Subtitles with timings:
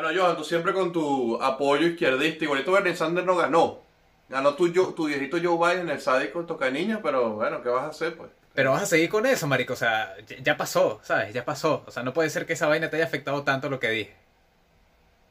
[0.00, 3.80] Bueno, Johan, tú siempre con tu apoyo izquierdista, igualito Bernie Sanders no ganó.
[4.28, 7.82] Ganó tu, yo- tu viejito Joe Biden, el sádico toca niña, pero bueno, ¿qué vas
[7.84, 8.30] a hacer, pues?
[8.54, 9.72] Pero vas a seguir con eso, marico.
[9.72, 11.34] O sea, ya- pasó, ¿sabes?
[11.34, 11.82] Ya pasó.
[11.84, 14.14] O sea, no puede ser que esa vaina te haya afectado tanto lo que dije.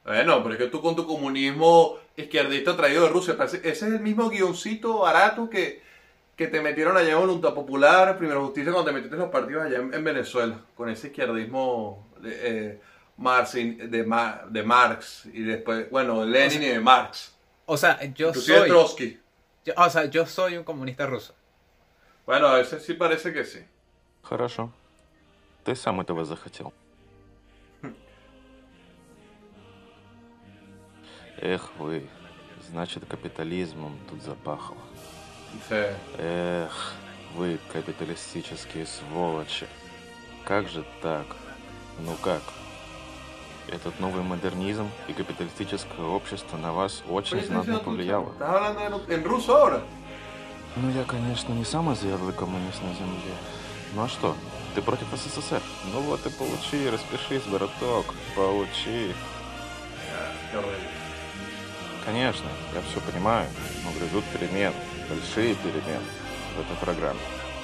[0.04, 3.82] Bueno, pero es que tú con tu comunismo izquierdista traído de Rusia, parece- ese es
[3.94, 5.80] el mismo guioncito barato que,
[6.36, 9.64] que te metieron allá en Voluntad Popular, Primero Justicia, cuando te metiste en los partidos
[9.64, 12.80] allá en, en Venezuela, con ese izquierdismo de,
[13.18, 17.34] eh, Marxin- de, Ma- de Marx y después, bueno, de Lenin y de Marx.
[17.66, 18.68] O sea, yo Inclusive soy.
[18.68, 19.20] Trotsky.
[19.64, 21.34] yo- o sea, yo soy un comunista ruso.
[22.26, 23.60] Bueno, a veces sí parece que sí.
[24.22, 24.70] Хорошо.
[25.64, 26.72] Ты сам этого захотел.
[31.40, 32.06] Эх вы,
[32.68, 34.76] значит капитализмом тут запахло.
[35.54, 36.92] Dice, Эх,
[37.34, 39.66] вы капиталистические сволочи.
[40.44, 41.26] Как же так?
[42.00, 42.42] Ну как?
[43.68, 48.32] Этот новый модернизм и капиталистическое общество на вас очень "Oye, ¿estás знатно повлияло.
[50.76, 53.34] Ну, я, конечно, не самый заядлый коммунист на Земле.
[53.94, 54.34] Ну а что?
[54.74, 55.60] Ты против СССР?
[55.92, 58.14] Ну вот и получи, распишись, браток.
[58.34, 59.12] Получи.
[62.04, 63.48] Конечно, я все понимаю,
[63.84, 64.74] но грядут перемены,
[65.10, 66.04] большие перемены
[66.56, 67.20] в этой программе.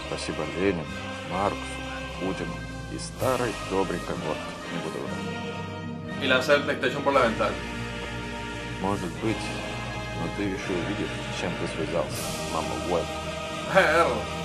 [0.09, 0.85] Спасибо Ленину,
[1.33, 1.59] Марксу,
[2.21, 2.55] Путину
[2.93, 4.43] и старой добренькой водке.
[4.73, 5.74] Не буду врать.
[6.24, 7.56] Y lanza el PlayStation por la ventana.
[8.82, 9.38] Может быть,
[10.20, 13.06] но ты еще увидишь, с чем ты связался, мама Уэлл.
[13.74, 14.40] Perro.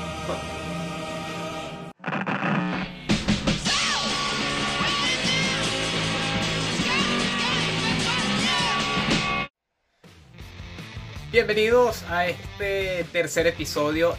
[11.35, 14.17] Bienvenidos a este tercer episodio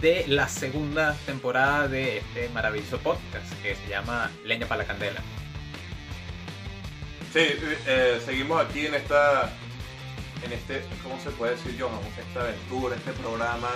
[0.00, 5.22] de la segunda temporada de este maravilloso podcast que se llama Leña para la Candela.
[7.33, 7.39] Sí,
[7.87, 9.49] eh, seguimos aquí en esta,
[10.43, 11.99] en este, ¿cómo se puede decir, Johan?
[12.27, 13.69] Esta aventura, este programa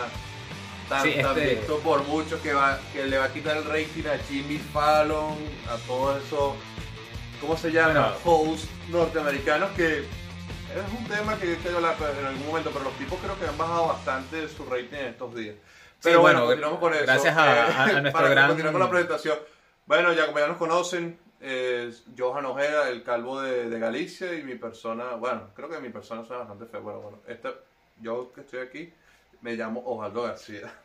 [0.90, 3.64] tan, Sí, tan este- visto por muchos que, va, que le va a quitar el
[3.64, 5.36] rating a Jimmy Fallon,
[5.70, 6.54] a todos esos,
[7.40, 8.14] ¿cómo se llama?
[8.26, 12.94] Hosts norteamericanos que es un tema que yo quiero hablar en algún momento, pero los
[12.98, 15.56] tipos creo que han bajado bastante su rating en estos días.
[16.04, 17.04] Pero bueno, bueno, continuamos con eso.
[17.06, 19.40] gracias a- a- a nuestro para gran- continuar con la presentación.
[19.86, 24.44] Bueno, ya como ya nos conocen, es Johan Ojeda, el calvo de, de Galicia, y
[24.44, 26.80] mi persona, bueno, creo que mi persona suena bastante fea.
[26.80, 27.50] Bueno, bueno, este,
[28.02, 28.94] yo que estoy aquí,
[29.42, 30.72] me llamo Osvaldo García.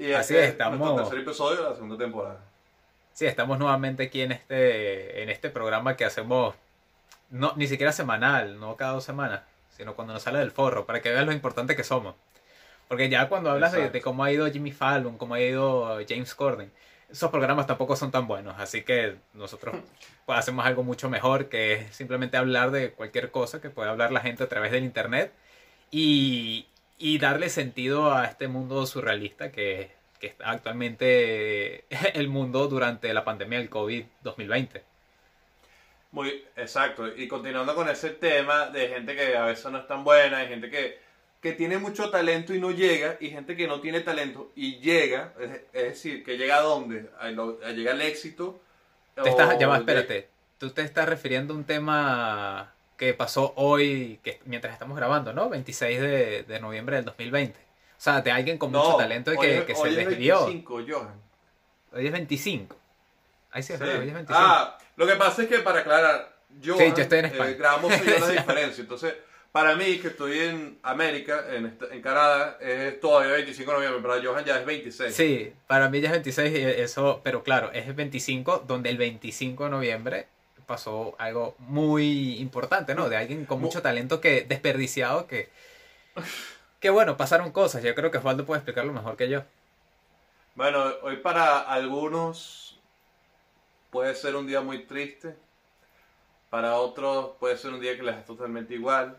[0.00, 2.38] Y Así este es, estamos- nuestro tercer episodio de la segunda temporada.
[3.12, 6.54] Sí, estamos nuevamente aquí en este, en este programa que hacemos
[7.30, 9.40] no, ni siquiera semanal, no cada dos semanas,
[9.76, 12.14] sino cuando nos sale del forro, para que veas lo importante que somos.
[12.86, 16.32] Porque ya cuando hablas de, de cómo ha ido Jimmy Fallon, cómo ha ido James
[16.32, 16.70] Corden,
[17.10, 19.76] esos programas tampoco son tan buenos, así que nosotros
[20.26, 24.12] pues, hacemos algo mucho mejor, que es simplemente hablar de cualquier cosa que pueda hablar
[24.12, 25.32] la gente a través del internet
[25.90, 26.66] y,
[26.98, 33.24] y darle sentido a este mundo surrealista que, que está actualmente el mundo durante la
[33.24, 34.82] pandemia del COVID-2020.
[36.10, 37.06] Muy exacto.
[37.14, 40.48] Y continuando con ese tema de gente que a veces no es tan buena, hay
[40.48, 40.98] gente que,
[41.40, 45.32] que tiene mucho talento y no llega, y gente que no tiene talento y llega,
[45.40, 47.10] es, es decir, que llega a dónde?
[47.20, 48.60] A, lo- a llegar al éxito.
[49.14, 50.28] Te estás, ya va, de- espérate.
[50.58, 55.48] Tú te estás refiriendo a un tema que pasó hoy, que mientras estamos grabando, ¿no?
[55.48, 57.56] 26 de, de noviembre del 2020.
[57.58, 60.00] O sea, de alguien con mucho No, talento y hoy que, es- que hoy se
[60.02, 60.46] es desvió.
[60.46, 61.14] 25, Johan.
[61.92, 62.76] Hoy es 25.
[63.52, 63.84] Ahí sí, es Sí.
[63.84, 64.40] verdad, hoy es 25.
[64.44, 67.52] Ah, lo que pasa es que para aclarar, yo, Sí, yo estoy en España.
[67.52, 68.38] grabamos seis horas de Sí.
[68.38, 68.82] diferencia.
[68.82, 69.14] Entonces,
[69.52, 74.44] para mí, que estoy en América, en, Canadá, es todavía 25 de noviembre, para Johan
[74.44, 75.14] ya es 26.
[75.14, 78.98] Sí, para mí ya es 26 y eso, pero claro, es el 25, donde el
[78.98, 80.26] 25 de noviembre
[80.66, 83.08] pasó algo muy importante, ¿no?
[83.08, 85.48] De alguien con Mu- mucho talento que desperdiciado que
[86.80, 87.82] que bueno, pasaron cosas.
[87.82, 89.42] Yo creo que Osvaldo puede explicarlo mejor que yo.
[90.54, 92.78] Bueno, hoy para algunos
[93.90, 95.34] puede ser un día muy triste,
[96.50, 99.16] para otros puede ser un día que les es totalmente igual,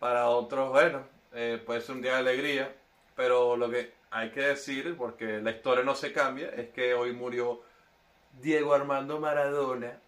[0.00, 1.04] para otros, bueno,
[1.34, 2.74] eh, puede ser un día de alegría,
[3.16, 7.12] pero lo que hay que decir, porque la historia no se cambia, es que hoy
[7.12, 7.62] murió
[8.40, 9.98] Diego Armando Maradona,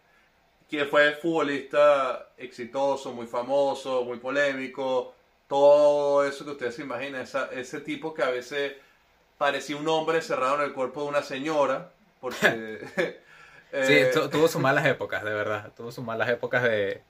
[0.71, 5.15] quien fue futbolista exitoso, muy famoso, muy polémico,
[5.49, 8.75] todo eso que ustedes se imaginan, esa- ese tipo que a veces
[9.39, 11.91] parecía un hombre cerrado en el cuerpo de una señora,
[12.21, 12.81] porque...
[13.81, 15.73] Sí, eh, tu- tuvo sus malas épocas, de verdad.
[15.77, 17.03] Tuvo sus malas épocas de,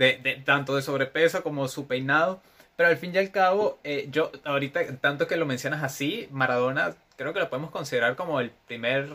[0.00, 2.40] de, de tanto de sobrepeso como su peinado.
[2.74, 6.94] Pero al fin y al cabo, eh, yo ahorita, tanto que lo mencionas así, Maradona
[7.16, 9.10] creo que lo podemos considerar como el primer,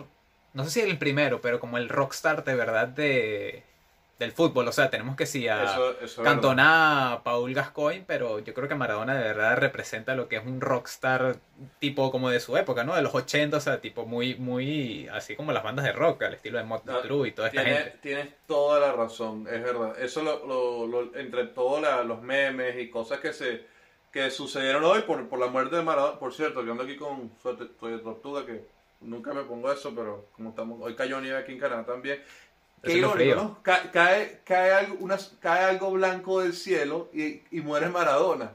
[0.53, 3.63] no sé si el primero, pero como el rockstar de verdad de,
[4.19, 4.67] del fútbol.
[4.67, 8.67] O sea, tenemos que sí a Eso- eso es Cantona, Paul Gascoigne, pero yo creo
[8.69, 11.37] que Maradona de verdad representa lo que es un rockstar
[11.79, 12.95] tipo como de su época, ¿no?
[12.95, 16.33] De los 80, o sea, tipo muy, muy así como las bandas de rock, al
[16.35, 17.97] estilo de Motley Crue y toda esta gente.
[18.01, 19.99] Tienes toda la razón, es verdad.
[19.99, 23.73] Eso lo, lo- lo- entre todos los memes y cosas que se
[24.11, 26.17] que sucedieron hoy por, por la muerte de Maradona.
[26.19, 28.63] Por cierto, yo ando aquí con de tortuga que
[29.01, 32.23] nunca me pongo eso, pero como estamos hoy cayó nieve aquí en Canadá también.
[32.83, 33.35] Qué Haciendo irónico.
[33.35, 33.59] ¿no?
[33.63, 34.97] Ca- cae, cae, algo,
[35.39, 38.51] cae algo blanco del cielo y, y muere Maradona.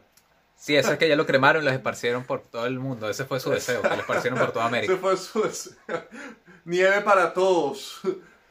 [0.56, 3.08] Sí, eso es que ya lo cremaron y los esparcieron por todo el mundo.
[3.08, 4.92] Ese fue su deseo, que lo esparcieron por toda América.
[4.92, 5.76] Ese fue su deseo.
[6.66, 8.00] Nieve para todos.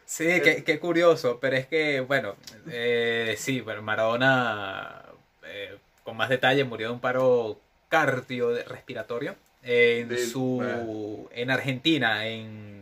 [0.06, 2.36] Sí, qué, qué curioso, pero es que, bueno,
[2.72, 5.04] eh, sí, bueno, Maradona,
[5.44, 12.79] eh, con más detalle, murió de un paro cardiorrespiratorio en De- su, en Argentina, en,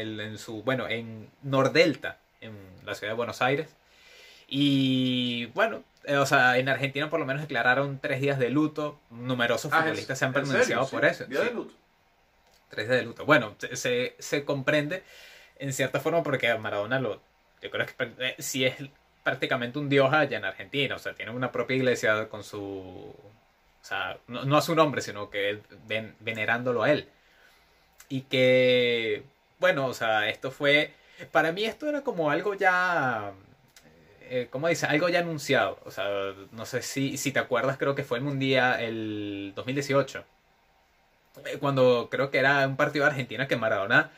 [0.00, 2.52] el, en su, bueno, en Nordelta, en
[2.84, 3.68] la ciudad de Buenos Aires.
[4.46, 9.00] Y bueno, eh, o sea, en Argentina por lo menos declararon tres días de luto.
[9.10, 11.24] Numerosos Ah, futbolistas se han pronunciado Sí, por eso.
[11.24, 11.46] Día sí.
[11.46, 11.74] de luto.
[12.68, 13.24] Tres días de luto.
[13.24, 15.02] Bueno, se- se, comprende
[15.58, 17.22] en cierta forma porque Maradona lo.
[17.62, 18.74] Yo creo que eh, sí es
[19.22, 20.96] prácticamente un dios allá en Argentina.
[20.96, 22.58] O sea, tiene una propia iglesia con su.
[22.60, 27.08] O sea, no, no a su nombre, sino que ven- venerándolo a él.
[28.10, 29.22] Y que.
[29.64, 30.92] Bueno, o sea, esto fue.
[31.32, 33.32] Para mí esto era como algo ya.
[34.28, 34.84] eh, ¿Cómo dice?
[34.84, 35.78] Algo ya anunciado.
[35.86, 36.04] O sea,
[36.52, 40.22] no sé si, si te acuerdas, creo que fue el Mundial el 2018
[41.46, 44.10] eh, cuando creo que era un partido de Argentina que Maradona,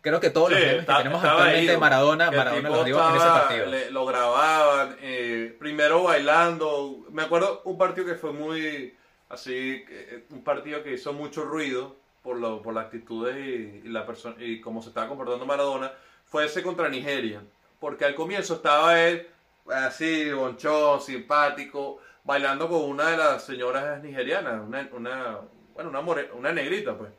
[0.00, 1.76] creo que todos los Sí, memes que tenemos actualmente de.
[1.78, 3.66] Maradona, Maradona los dio en ese partido.
[3.66, 7.04] le- lo grababan, eh, primero bailando.
[7.10, 8.96] Me acuerdo un partido que fue muy
[9.28, 11.96] así, eh, un partido que hizo mucho ruido
[12.26, 15.92] por, lo, por las actitudes y, y la persona y cómo se estaba comportando Maradona.
[16.26, 17.40] Fue ese contra Nigeria,
[17.78, 19.26] porque al comienzo estaba él
[19.72, 25.38] así, bonchón, simpático, bailando con una de las señoras nigerianas, una, una
[25.74, 27.10] bueno, una, more- una negrita, pues.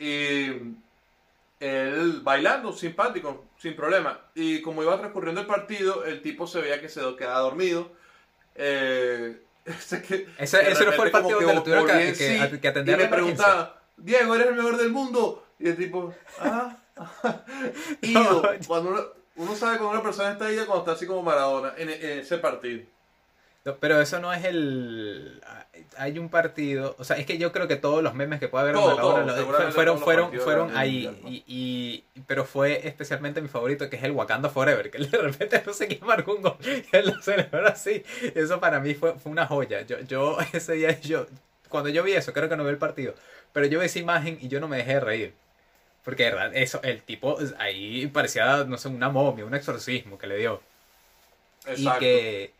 [0.00, 0.46] Y
[1.60, 4.18] él bailando, simpático, sin problema.
[4.34, 7.92] Y como iba transcurriendo el partido, el tipo se veía que se quedaba dormido.
[8.54, 11.44] Eh, ese que- Ese- ese no fue el partido que-
[12.18, 15.44] que- sí que atender Y preguntaba, Diego, ¿eres el mejor del mundo?
[15.58, 16.76] Y el tipo, ah,
[18.02, 18.42] ido.
[18.66, 19.00] Cuando uno,
[19.36, 22.38] uno sabe cuando una persona está ida cuando está así como Maradona en, en ese
[22.38, 22.82] partido.
[23.78, 25.42] Pero eso no es el...
[25.98, 26.96] Hay un partido...
[26.98, 29.34] O sea, es que yo creo que todos los memes que puede haber Todo, Maradona
[29.34, 31.04] todo, fueron, los fueron, fueron del ahí.
[31.06, 31.28] Mundial, ¿no?
[31.28, 35.62] Y, y- pero fue especialmente mi favorito, que es el Wakanda Forever, que de repente
[35.66, 38.02] no sé quién marcó un gol y él lo celebró así.
[38.34, 39.82] Eso para mí fue, fue una joya.
[39.82, 41.26] Yo, yo ese día, yo
[41.68, 43.14] cuando yo vi eso, creo que no vi el partido,
[43.52, 45.34] pero yo vi esa imagen y yo no me dejé de reír.
[46.04, 50.26] Porque de verdad, eso, el tipo ahí parecía, no sé, una momia, un exorcismo que
[50.26, 50.62] le dio.
[51.66, 52.00] Y Exacto.
[52.00, 52.52] que,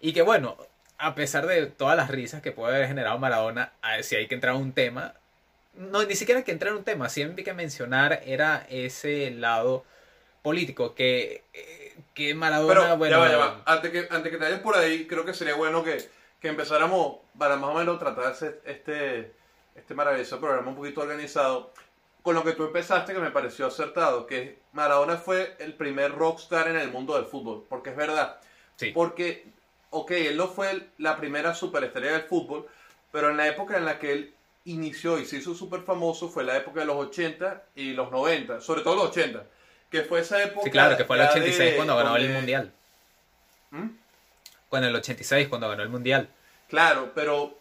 [0.00, 0.56] y que bueno,
[0.98, 3.72] a pesar de todas las risas que puede haber generado Maradona,
[4.02, 5.14] si hay que entrar a un tema,
[5.74, 9.30] no, ni siquiera hay que entrar a un tema, siempre hay que mencionar era ese
[9.32, 9.84] lado
[10.42, 11.42] político que,
[12.14, 13.62] que Maradona, Pero bueno, ya va, ya va.
[13.66, 16.08] Antes que, antes que te vayas por ahí, creo que sería bueno que,
[16.40, 18.34] que empezáramos para más o menos tratar
[18.64, 19.32] este,
[19.74, 21.72] este maravilloso programa un poquito organizado
[22.22, 26.68] con lo que tú empezaste que me pareció acertado, que Maradona fue el primer rockstar
[26.68, 28.40] en el mundo del fútbol, porque es verdad.
[28.76, 29.46] sí, Porque,
[29.90, 32.66] ok, él no fue el- la primera superestrella del fútbol,
[33.12, 34.34] pero en la época en la que él
[34.64, 38.60] inició y se hizo súper famoso fue la época de los 80 y los 90,
[38.62, 39.44] sobre todo los 80,
[39.90, 40.64] que fue esa época...
[40.64, 42.72] sí, claro, que fue el ya 86 de- cuando ganó el donde- Mundial.
[43.70, 43.88] ¿Mm?
[44.70, 46.28] Con el 86 cuando ganó el Mundial.
[46.68, 47.56] Claro, pero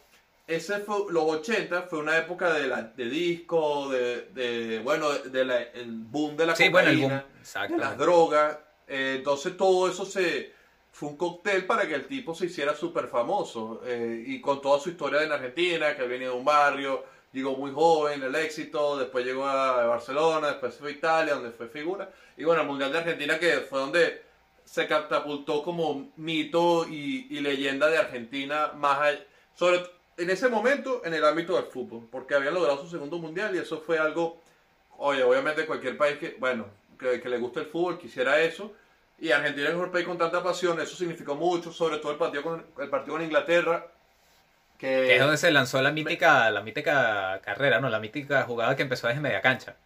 [0.48, 5.46] ese fue, los 80 fue una época de, la, de disco, de, de bueno, de,
[5.46, 7.24] de boom de la Sí, cocaína, bueno, el boom,
[7.68, 8.58] de las drogas.
[8.88, 10.52] eh, entonces todo eso se
[10.92, 13.82] fue un cóctel para que el tipo se hiciera súper famoso.
[13.86, 17.72] eh, y con toda su historia en Argentina, que venía de un barrio, llegó muy
[17.72, 22.12] joven, el éxito, después llegó a Barcelona, después fue a Italia, donde fue figura.
[22.38, 24.22] Y bueno, el Mundial de Argentina, que fue donde
[24.64, 29.20] se catapultó como mito y, y leyenda de Argentina más allá,
[29.54, 29.84] sobre
[30.18, 33.60] en ese momento en el ámbito del fútbol, porque habían logrado su segundo mundial y
[33.60, 34.42] eso fue algo,
[34.98, 36.68] oye, obviamente cualquier país que, bueno,
[37.00, 38.74] que, que le guste el fútbol quisiera eso,
[39.20, 42.44] y Argentina es un país con tanta pasión, eso significó mucho, sobre todo el partido
[42.44, 43.88] con, el partido con Inglaterra,
[44.78, 47.90] que, Que es donde se lanzó la mítica, la mítica carrera, ¿no?
[47.90, 49.78] La mítica jugada que empezó desde media cancha.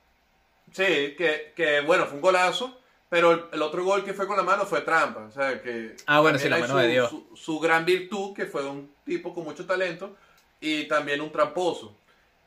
[0.72, 2.79] sí, que, que bueno, fue un golazo,
[3.10, 5.96] pero el, el otro gol que fue con la mano fue trampa, o sea que
[6.06, 7.10] Ah, bueno, sí, la mano de Dios.
[7.10, 10.16] Su, su gran virtud, que fue un tipo con mucho talento
[10.60, 11.96] y también un tramposo.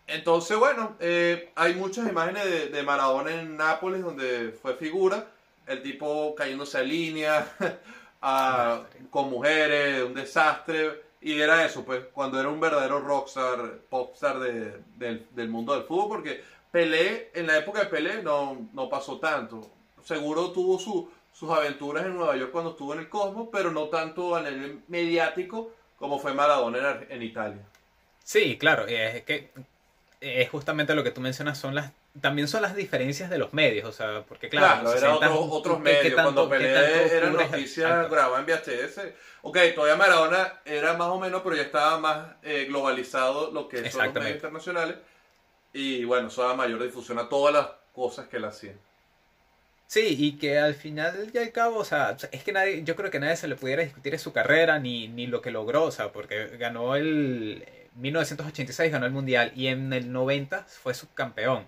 [0.07, 5.27] Entonces, bueno, eh, hay muchas imágenes de, de Maradona en Nápoles donde fue figura.
[5.67, 7.47] el tipo cayéndose a línea,
[8.21, 11.03] a- con mujeres, un desastre.
[11.23, 15.85] Y era eso, pues, cuando era un verdadero rockstar, popstar de- del, del mundo del
[15.85, 19.61] fútbol, porque Pelé, en la época de Pelé, no, no pasó tanto.
[20.05, 23.85] Seguro tuvo su- sus aventuras en Nueva York cuando estuvo en el Cosmos, pero no
[23.89, 26.79] tanto a nivel mediático como fue Maradona
[27.09, 27.63] en, en Italia.
[28.25, 29.51] Sí, claro, y es que
[30.21, 33.89] es justamente lo que tú mencionas, son las también son las diferencias de los medios,
[33.89, 36.17] o sea, porque claro, Claro, en los era 60, otro- otros ¿qué- qué medios.
[36.17, 36.71] tanto- Cuando Pelé
[37.17, 38.11] era Exacto.
[38.15, 39.15] grabadas en VHS.
[39.43, 43.89] Ok, todavía Maradona era más o menos, pero ya estaba más eh, globalizado lo que
[43.91, 44.97] son los medios internacionales.
[45.73, 48.75] Y bueno, eso daba mayor difusión a todas las cosas que él hacía.
[49.91, 53.11] Sí, y que al final y al cabo, o sea, es que nadie, yo creo
[53.11, 56.13] que nadie se le pudiera discutir su carrera ni, ni lo que logró, o sea,
[56.13, 57.65] porque ganó el
[57.97, 61.67] 1986 ganó el mundial y en el 90 fue subcampeón.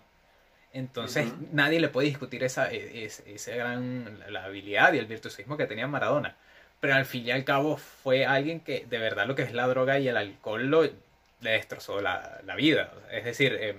[0.72, 5.06] Entonces nadie le puede discutir esa, e- ese, ese gran la, la habilidad y el
[5.06, 6.36] virtuosismo que tenía Maradona.
[6.80, 9.66] Pero al fin y al cabo fue alguien que de verdad lo que es la
[9.68, 12.92] droga y el alcohol lo, le destrozó la, la vida.
[13.10, 13.76] Es decir, eh,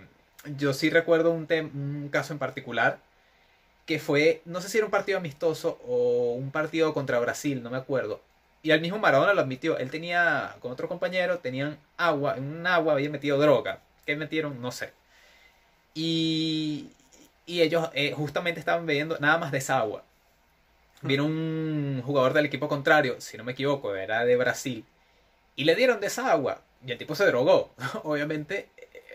[0.58, 3.00] yo sí recuerdo un, un caso en particular
[3.86, 7.70] que fue, no sé si era un partido amistoso o un partido contra Brasil, no
[7.70, 8.22] me acuerdo.
[8.62, 9.78] Y al mismo Maradona lo admitió.
[9.78, 13.82] Él tenía, con otro compañero, tenían agua, en un agua habían metido droga.
[14.06, 14.62] ¿Qué metieron?
[14.62, 14.94] No sé.
[15.94, 16.90] Y,
[17.46, 20.04] y ellos eh, justamente estaban bebiendo nada más de esa agua.
[21.02, 24.86] Vino un jugador del equipo contrario, si no me equivoco, era de Brasil,
[25.56, 26.62] y le dieron de esa agua.
[26.86, 27.74] Y el tipo se drogó.
[28.04, 28.70] Obviamente,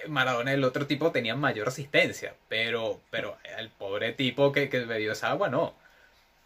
[0.09, 5.12] Maradona el otro tipo tenían mayor asistencia, pero, pero el pobre tipo que, que bebió
[5.12, 5.75] esa agua no.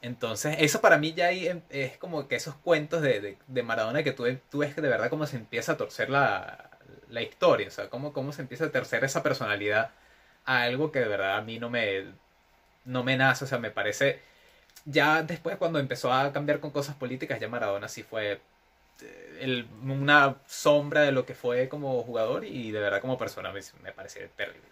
[0.02, 4.26] Entonces, eso para mí ya es como que esos cuentos de, de, Maradona que tú,
[4.50, 6.71] tú ves que de verdad cómo se empieza a torcer la,
[7.09, 9.90] la historia, o sea, cómo, cómo se empieza a torcer esa personalidad
[10.44, 12.06] a algo que de verdad a mí no me,
[12.85, 14.21] no me nace, o sea, me parece,
[14.85, 18.40] ya después cuando empezó a cambiar con cosas políticas, ya Maradona sí fue
[19.40, 23.61] el- una sombra de lo que fue como jugador y de verdad como persona me,
[23.82, 24.68] me parece terrible.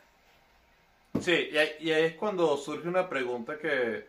[1.20, 4.08] Sí, y ahí, y ahí es cuando surge una pregunta que,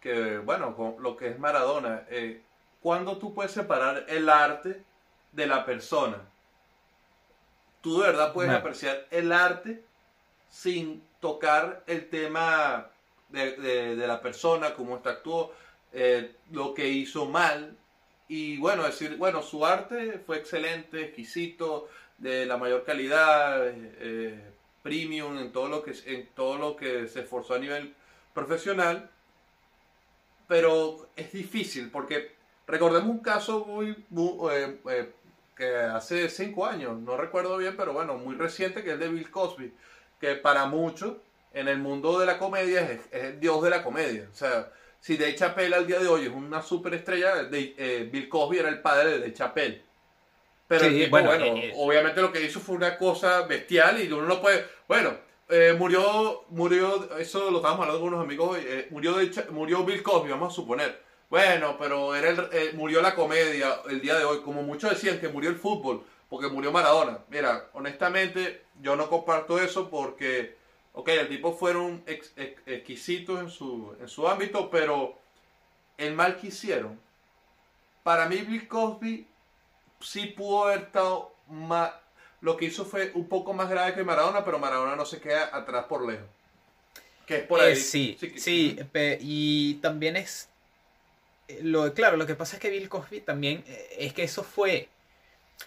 [0.00, 2.06] que bueno, con lo que es Maradona.
[2.10, 2.46] Eh,
[2.80, 4.84] ¿Cuándo tú puedes separar el arte
[5.32, 6.18] de la persona?
[7.80, 9.84] Tú de verdad puedes apreciar el arte
[10.48, 12.90] sin tocar el tema
[13.28, 15.52] de, de- de la persona, cómo está actuó,
[15.92, 17.76] eh, lo que hizo mal.
[18.28, 21.88] Y bueno, decir, bueno, su arte fue excelente, exquisito,
[22.18, 24.52] de la mayor calidad, eh, eh,
[24.82, 27.94] premium en todo lo que en todo lo que se esforzó a nivel
[28.34, 29.10] profesional.
[30.48, 32.32] Pero es difícil porque
[32.66, 35.12] recordemos un caso muy, muy, eh, eh,
[35.56, 39.30] que hace cinco años no recuerdo bien pero bueno muy reciente que es de Bill
[39.30, 39.72] Cosby
[40.18, 41.16] que para muchos
[41.52, 44.28] en el mundo de la comedia es, el dios de la comedia
[45.02, 48.70] si Dave Chappelle al día de hoy es una superestrella de, eh, Bill Cosby era
[48.70, 49.82] el padre de Dave Chappelle
[50.68, 54.00] pero Sí, el tipo, bueno, bueno, eh, obviamente lo que hizo fue una cosa bestial
[54.02, 54.64] y uno no puede.
[54.88, 55.14] Bueno,
[55.50, 59.84] eh, murió, murió, eso lo estábamos hablando con unos amigos hoy, eh, murió, de murió
[59.84, 61.02] Bill Cosby, vamos a suponer.
[61.28, 65.20] Bueno, pero era el- eh, murió la comedia el día de hoy, como muchos decían
[65.20, 67.18] que murió el fútbol, porque murió Maradona.
[67.28, 70.56] Mira, honestamente, yo no comparto eso porque,
[70.94, 75.18] ok, el tipo fueron ex- ex- exquisitos en su, en su ámbito, pero
[75.98, 77.00] el mal que hicieron,
[78.02, 79.26] para mí Bill Cosby
[80.00, 81.92] sí pudo haber estado más.
[82.40, 85.54] Lo que hizo fue un poco más grave que Maradona, pero Maradona no se queda
[85.56, 86.26] atrás por lejos.
[87.26, 87.76] Que es por Eh, ahí.
[87.76, 90.48] sí, que- sí, pe- y también es...
[91.46, 94.42] eh, Lo, claro, lo que pasa es que Bill Cosby también, eh, es que eso
[94.42, 94.88] fue...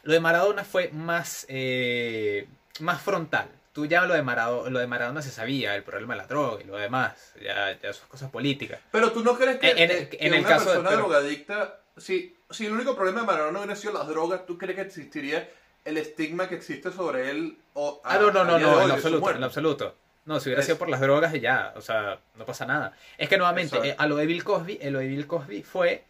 [0.04, 2.46] Lo de Maradona fue más, eh,
[2.82, 3.48] más frontal.
[3.76, 6.64] Tú ya lo de, Maradona, lo de Maradona se sabía, el problema de la droga
[6.64, 8.80] y lo demás, ya, ya sus cosas políticas.
[8.90, 11.02] Pero tú no crees que, En- en- que en el una caso de- persona pero-
[11.02, 11.80] drogadicta.
[11.98, 15.50] Si, si el único problema de Maradona hubiera sido las drogas, ¿tú crees que existiría
[15.84, 17.58] el estigma que existe sobre él?
[17.74, 19.96] O, a- Ah, no, no, no, de no, en de absoluto, en absoluto.
[20.24, 22.94] No, si hubiera Es- sido por las drogas y ya, o sea, no pasa nada.
[23.18, 26.06] Es que nuevamente, eh, a lo de Bill Cosby, eh, lo de Bill Cosby fue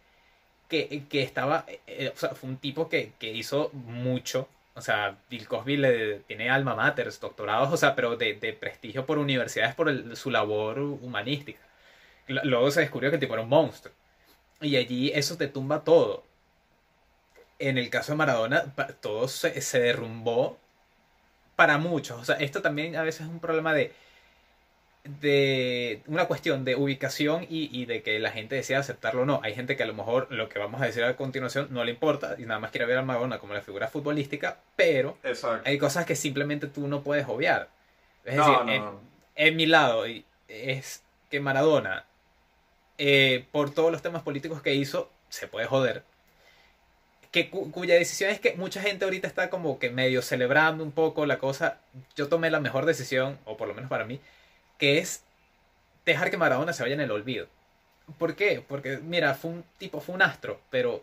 [0.68, 4.48] que, que estaba, eh, eh, o sea, fue un tipo que, que hizo mucho.
[4.76, 9.06] O sea, Bill Cosby le, tiene alma mater, doctorados, o sea, pero de, de prestigio
[9.06, 11.60] por universidades por su labor humanística.
[12.28, 13.94] Luego se descubrió que el tipo era un monstruo.
[14.60, 16.24] Y allí eso te tumba todo.
[17.58, 20.58] En el caso de Maradona, todo se, se derrumbó
[21.56, 22.20] para muchos.
[22.20, 23.92] O sea, esto también a veces es un problema de,
[25.20, 29.40] de una cuestión de ubicación y, y de que la gente desea aceptarlo o no.
[29.42, 31.92] Hay gente que a lo mejor lo que vamos a decir a continuación no le
[31.92, 35.62] importa y nada más quiere ver a Maradona como la figura futbolística, pero Exacto.
[35.68, 37.68] hay cosas que simplemente tú no puedes obviar.
[38.24, 39.00] Es No, decir, no, en, no.
[39.36, 40.04] en mi lado
[40.48, 42.04] es que Maradona
[42.98, 46.02] eh, por todos los temas políticos que hizo, se puede joder.
[47.30, 50.92] Que, cu- cuya decisión es que mucha gente ahorita está como que medio celebrando un
[50.92, 51.78] poco la cosa.
[52.16, 54.20] Yo tomé la mejor decisión, o por lo menos para mí,
[54.78, 55.22] que es
[56.04, 57.46] dejar que Maradona se vaya en el olvido.
[58.18, 58.62] ¿Por qué?
[58.66, 61.02] Porque, mira, fue un tipo, fue un astro, pero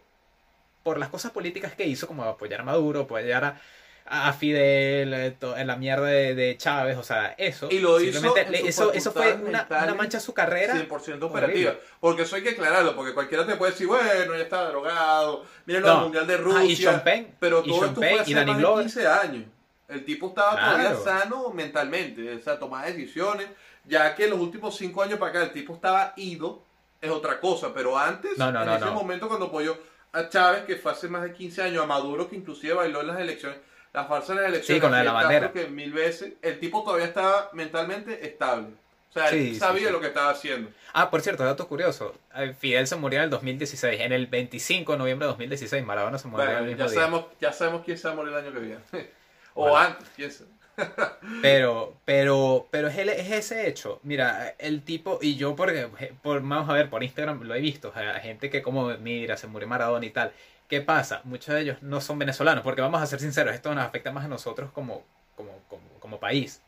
[0.83, 3.59] por las cosas políticas que hizo, como apoyar a Maduro, apoyar a,
[4.05, 7.67] a Fidel, eh, en la mierda de, de Chávez, o sea, eso.
[7.71, 10.75] Y lo hizo le- eso, eso fue una, mancha a su carrera.
[10.75, 11.75] 100% operativa.
[11.99, 15.81] Porque eso hay que aclararlo, porque cualquiera te puede decir, bueno, ya está drogado, miren
[15.83, 15.93] No.
[15.97, 16.63] el Mundial de Ah, Rusia.
[16.63, 18.83] y Sean Penn, pero y todo Sean esto Penn, fue y Danny más de Glover.
[18.85, 19.43] 15 años.
[19.93, 23.47] El tipo estaba todavía sano mentalmente, o sea, tomaba decisiones.
[23.85, 26.61] Ya que en los últimos 5 años para acá el tipo estaba ido,
[27.01, 27.73] es otra cosa.
[27.73, 29.77] Pero antes, No, no, en no, ese momento cuando apoyó
[30.13, 33.07] a Chávez, que fue hace más de 15 años, a Maduro, que inclusive bailó en
[33.07, 33.57] las elecciones,
[33.91, 35.51] la farsa de las elecciones, Sí, con la de la bandera.
[35.51, 38.67] que mil veces, el tipo todavía estaba mentalmente estable.
[39.09, 39.91] O sea, él sí, sabía sí.
[39.93, 40.69] lo que estaba haciendo.
[40.93, 42.15] Ah, por cierto, dato curioso.
[42.35, 43.99] eh, Fidel se murió en el 2016.
[44.01, 46.99] En el 25 de noviembre de 2016, Maradona se murió Bueno, el mismo ya día.
[47.01, 48.81] sabemos, ya sabemos quién se va a morir el año que viene.
[49.55, 49.77] o Bueno.
[49.77, 50.49] antes, sabe.
[51.41, 53.99] Pero, pero, pero es, el- es ese hecho.
[54.03, 55.87] Mira, el tipo, y yo porque,
[56.23, 59.37] por, vamos a ver, por Instagram lo he visto, o sea, gente que como, mira,
[59.37, 60.31] se murió Maradona y tal.
[60.67, 61.21] ¿Qué pasa?
[61.25, 64.25] Muchos de ellos no son venezolanos, porque vamos a ser sinceros, esto nos afecta más
[64.25, 65.03] a nosotros como,
[65.35, 66.61] como, como, como país.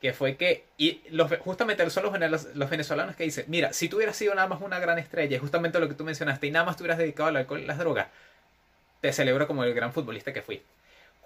[0.00, 3.96] Que fue que, y los, justamente son los, los venezolanos que dicen, mira, si tú
[3.96, 6.66] hubieras sido nada más una gran estrella, y justamente lo que tú mencionaste, y nada
[6.66, 8.08] más te hubieras dedicado al alcohol y las drogas,
[9.00, 10.62] te celebro como el gran futbolista que fui.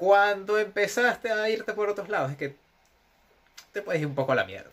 [0.02, 2.56] Cuando empezaste a irte por otros lados, es que
[3.73, 4.73] te puedes ir un poco a la mierda.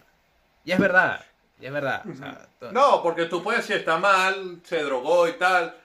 [0.66, 1.24] Y es verdad,
[1.60, 2.02] y es verdad.
[2.12, 5.76] o sea, to- No, porque tú puedes decir, está mal, se drogó y tal.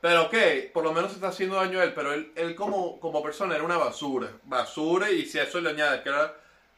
[0.00, 0.34] Pero ok,
[0.72, 1.92] por lo menos se está haciendo daño a él.
[1.92, 4.28] Pero él, él como, como persona era una basura.
[4.44, 6.32] Basura y si a eso le añades que era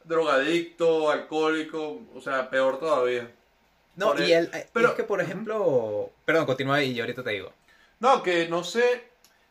[0.04, 3.30] drogadicto, alcohólico, o sea, peor todavía.
[3.96, 7.02] no, por y el- él, eh, pero- es que por ejemplo, perdón, continúa y yo
[7.02, 7.52] ahorita te digo.
[8.00, 9.04] No, que no sé.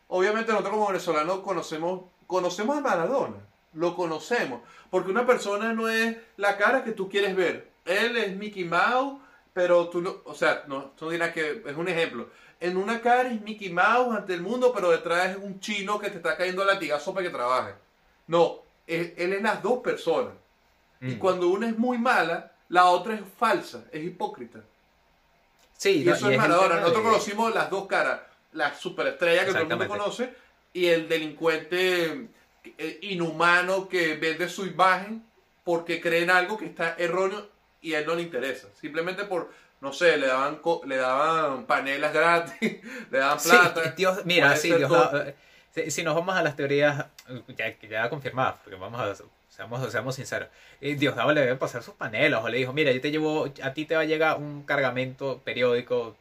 [0.08, 3.36] Obviamente nosotros como venezolanos conocemos, conocemos a Maradona.
[3.74, 4.60] Lo conocemos.
[4.90, 7.70] Porque una persona no es la cara que tú quieres ver.
[7.84, 9.18] Él es Mickey Mouse,
[9.52, 10.16] pero tú no.
[10.24, 12.28] O sea, no, tú dirás que es un ejemplo.
[12.58, 16.08] En una cara es Mickey Mouse ante el mundo, pero detrás es un chino que
[16.10, 17.74] te está cayendo a latigazo para que trabaje.
[18.28, 20.32] No, él, él es las dos personas.
[21.00, 21.18] Y Mm.
[21.18, 24.60] cuando una es muy mala, la otra es falsa, es hipócrita.
[25.76, 26.76] Sí, Y no, eso y es Maradona.
[26.80, 28.20] Nosotros de- conocimos las dos caras.
[28.52, 30.34] La superestrella que todo el mundo conoce
[30.76, 32.28] y el delincuente
[32.76, 35.24] eh, inhumano que vende su imagen
[35.64, 37.48] porque cree en algo que está erróneo
[37.80, 38.68] y a él no le interesa.
[38.78, 42.60] Simplemente por, no sé, le daban, le daban panelas gratis,
[43.10, 43.94] le daban Sí, plata.
[43.96, 45.34] Dios, mira, sí, Dios eh,
[45.74, 49.14] si, si nos vamos a las teorías eh, ya, ya confirmadas, porque vamos a
[49.48, 50.50] seamos, seamos sinceros,
[50.82, 53.72] eh, Diosdado le debe pasar sus panelos o le dijo, mira, yo te llevo, a
[53.72, 56.18] ti te va a llegar un cargamento periódico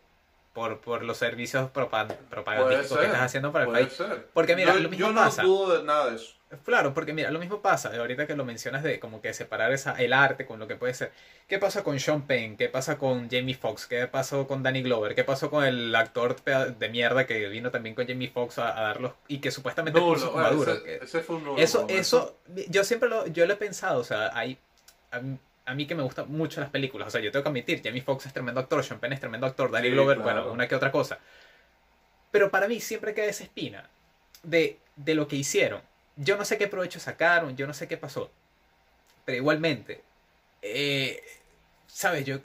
[0.56, 3.94] por, por los servicios propagandísticos que ser, estás haciendo para el país.
[3.94, 4.28] ser.
[4.34, 5.44] Porque mira, yo, lo mismo yo no pasa.
[5.44, 6.34] dudo de nada de eso.
[6.64, 9.92] Claro, porque mira, lo mismo pasa, ahorita que lo mencionas de como que separar esa,
[10.02, 11.12] el arte con lo que puede ser.
[11.48, 12.56] ¿Qué pasa con Sean Penn?
[12.56, 13.88] ¿Qué pasa con Jamie Foxx?
[13.88, 15.14] ¿Qué pasó con Danny Glover?
[15.16, 18.82] ¿Qué pasó con el actor de mierda que vino también con Jamie Foxx a, a
[18.84, 20.72] darlos y que supuestamente puso bueno, Maduro?
[20.72, 22.38] ese, que- ese fue un nulo eso,
[22.70, 24.58] yo siempre lo, yo lo he pensado, o sea, hay,
[25.66, 28.02] a mí que me gustan mucho las películas, o sea, yo tengo que admitir, Jamie
[28.02, 30.42] Foxx es tremendo actor, Sean Penn es tremendo actor, Danny Sí, Glover, claro.
[30.42, 31.20] bueno, una que otra cosa.
[32.32, 33.90] Pero para mí siempre queda esa espina
[34.44, 35.82] de, de lo que hicieron.
[36.18, 38.32] Yo no sé qué provecho sacaron, yo no sé qué pasó.
[39.26, 40.02] Pero igualmente,
[40.62, 41.24] eh,
[41.88, 42.26] ¿sabes?
[42.26, 42.38] Yo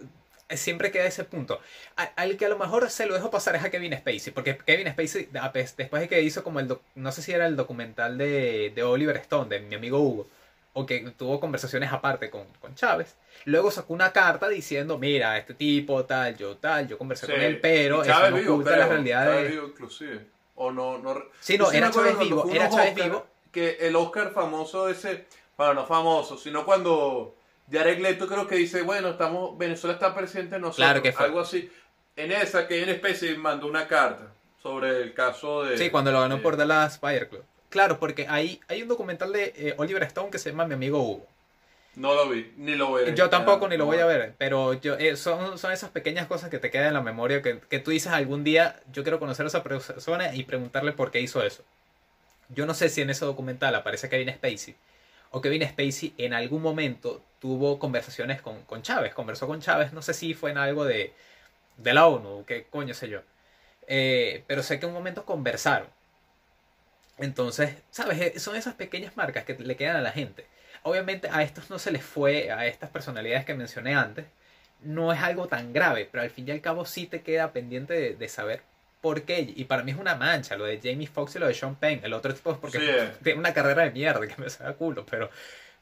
[0.49, 1.61] eh, siempre queda ese punto.
[1.97, 4.59] A- al que a lo mejor se lo dejo pasar es a Kevin Spacey, porque
[4.59, 7.57] Kevin Spacey, a pes- después de que hizo como el, no sé si era el
[7.57, 10.29] documental de, de Oliver Stone, de mi amigo Hugo,
[10.73, 15.55] o que tuvo conversaciones aparte con, con Chávez, luego sacó una carta diciendo, mira, este
[15.55, 17.33] tipo, tal, yo tal, yo conversé Sí.
[17.33, 18.83] con él, pero eso Chávez no vivo, oculta creo.
[18.83, 19.51] la realidad Chávez de...
[19.51, 20.27] vivo inclusive.
[20.55, 21.23] O no, no...
[21.41, 23.27] Sí, no, era Chávez vivo, era Chávez Oscar, vivo.
[23.51, 27.35] Que el Oscar famoso ese, bueno, no famoso, sino cuando
[27.71, 31.25] Jared Leto creo que dice, bueno, estamos, Venezuela está presente en nosotros, Claro que fue.
[31.27, 31.71] algo así.
[32.17, 34.29] En esa que en especie mandó una carta
[34.63, 35.79] sobre el caso de...
[35.79, 37.43] Sí, cuando lo ganó de- por Dallas Fire Club.
[37.71, 41.03] Claro, porque hay, hay un documental de eh, Oliver Stone que se llama Mi amigo
[41.03, 41.27] Hugo.
[41.97, 43.15] No lo vi, ni lo veré.
[43.15, 46.51] Yo tampoco ni lo voy a ver, pero yo, eh, son, son esas pequeñas cosas
[46.51, 49.45] que te quedan en la memoria que, que tú dices algún día, yo quiero conocer
[49.45, 51.65] a esa persona y preguntarle por qué hizo eso.
[52.49, 54.77] Yo no sé si en ese documental aparece Kevin Spacey
[55.31, 60.03] o Kevin Spacey en algún momento tuvo conversaciones con, con Chávez, conversó con Chávez, no
[60.03, 61.13] sé si fue en algo de,
[61.77, 63.21] de la ONU, qué coño sé yo.
[63.87, 65.89] Eh, pero sé que en un momento conversaron.
[67.21, 68.21] Entonces, ¿sabes?
[68.21, 70.47] Eh, Son esas pequeñas marcas que le quedan a la gente.
[70.83, 74.25] Obviamente a estos no se les fue, a estas personalidades que mencioné antes,
[74.83, 77.93] no es algo tan grave, pero al fin y al cabo sí te queda pendiente
[77.93, 78.63] de, de saber
[79.03, 79.41] por qué.
[79.55, 82.01] Y para mí es una mancha lo de Jamie Foxx y lo de Sean Penn.
[82.03, 83.19] El otro tipo es porque Sí.
[83.23, 85.31] tiene una carrera de mierda que me saca culo, pero,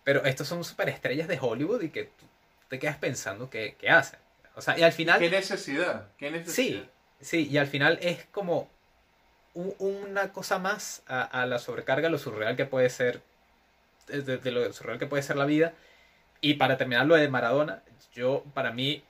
[0.02, 2.26] pero estos son superestrellas de Hollywood y que tú
[2.68, 4.18] te quedas pensando qué, qué hacen.
[4.56, 5.20] O sea, y al final...
[5.20, 6.08] ¿Qué necesidad?
[6.18, 6.82] ¿Qué necesidad?
[6.82, 6.88] Sí,
[7.20, 8.68] sí, y al final es como
[9.78, 13.22] una cosa más a, a la sobrecarga, lo surreal que puede ser,
[14.08, 15.74] de, lo surreal que puede ser la vida.
[16.40, 17.82] Y para terminar lo de Maradona,
[18.14, 19.04] yo, para mí,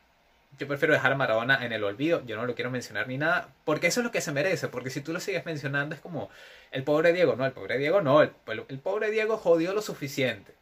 [0.58, 3.48] yo prefiero dejar a Maradona en el olvido, yo no lo quiero mencionar ni nada,
[3.64, 6.30] porque eso es lo que se merece, porque si tú lo sigues mencionando es como
[6.72, 8.32] el pobre Diego, no, el pobre Diego no, el,
[8.68, 10.54] el- pobre Diego jodió lo suficiente.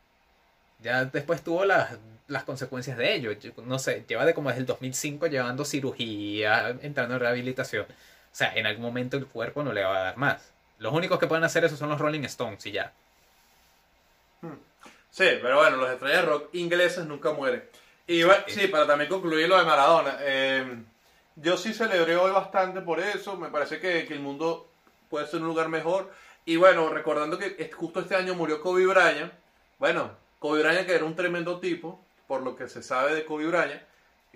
[0.82, 3.30] Ya después tuvo las, las consecuencias de ello.
[3.64, 7.86] No sé, lleva de como desde el 2005 llevando cirugía, entrando en rehabilitación.
[8.36, 10.52] O sea, en algún momento el cuerpo no le va a dar más.
[10.76, 12.92] Los únicos que pueden hacer eso son los Rolling Stones y ya.
[15.10, 17.64] Sí, pero bueno, los estrellas de rock ingleses nunca mueren.
[18.06, 20.18] Y bueno, sí, para también concluir lo de Maradona.
[20.20, 20.76] eh,
[21.36, 23.38] yo sí celebré hoy bastante por eso.
[23.38, 24.68] Me parece que, que el mundo
[25.08, 26.12] puede ser un lugar mejor.
[26.44, 29.32] Y bueno, recordando que justo este año murió Kobe Bryant.
[29.78, 33.46] Bueno, Kobe Bryant que era un tremendo tipo, por lo que se sabe de Kobe
[33.46, 33.80] Bryant.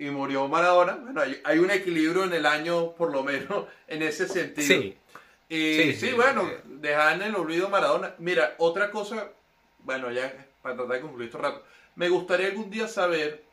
[0.05, 0.93] Y murió Maradona.
[0.95, 4.67] Bueno, hay, hay un equilibrio en el año, por lo menos, en ese sentido.
[4.67, 4.97] Sí,
[5.49, 6.59] Y Sí, sí, sí, bueno, eh.
[6.65, 8.15] dejar en el olvido Maradona.
[8.17, 9.27] Mira, otra cosa,
[9.79, 11.63] bueno, ya para tratar de concluir este rato,
[11.95, 13.43] me gustaría algún día saber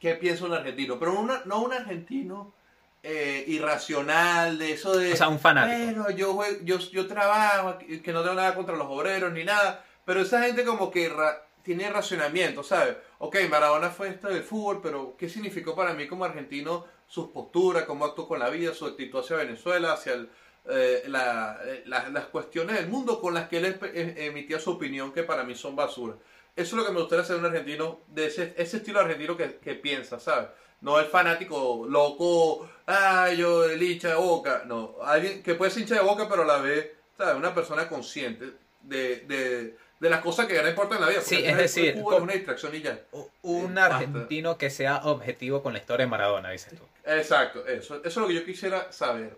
[0.00, 2.54] qué piensa un argentino, pero una- no un argentino
[3.02, 5.12] eh, irracional, de eso de...
[5.12, 5.76] o sea, un fanático.
[5.78, 9.84] Bueno, yo, yo, yo trabajo, que que no tengo nada contra los obreros ni nada,
[10.04, 12.96] pero esa gente como que ra- tiene racionamiento, ¿sabes?
[13.18, 17.82] Ok, Maradona fue esto del fútbol, pero ¿qué significó para mí como argentino sus posturas,
[17.84, 20.30] cómo actuó con la vida, su actitud hacia Venezuela, hacia el,
[20.70, 24.70] eh, la- eh, la- las cuestiones del mundo con las que él eh, emitía su
[24.70, 26.14] opinión, que para mí son basura?
[26.54, 29.56] Eso es lo que me gustaría ser un argentino, de ese, ese estilo argentino que,
[29.56, 30.48] que piensa, ¿sabes?
[30.80, 34.62] No el fanático loco, ay, yo el hincha de boca.
[34.66, 37.34] No, alguien que puede ser hincha de boca, pero a la vez, ¿sabes?
[37.34, 38.52] Una persona consciente
[38.82, 41.20] de, de, de las cosas que ya no importan en la vida.
[41.22, 42.98] Sí, es decir, es una distracción y ya.
[43.12, 46.82] U- Un argentino que sea objetivo con la historia de Maradona, dices tú.
[47.04, 49.36] Exacto, eso, eso es lo que yo quisiera saber.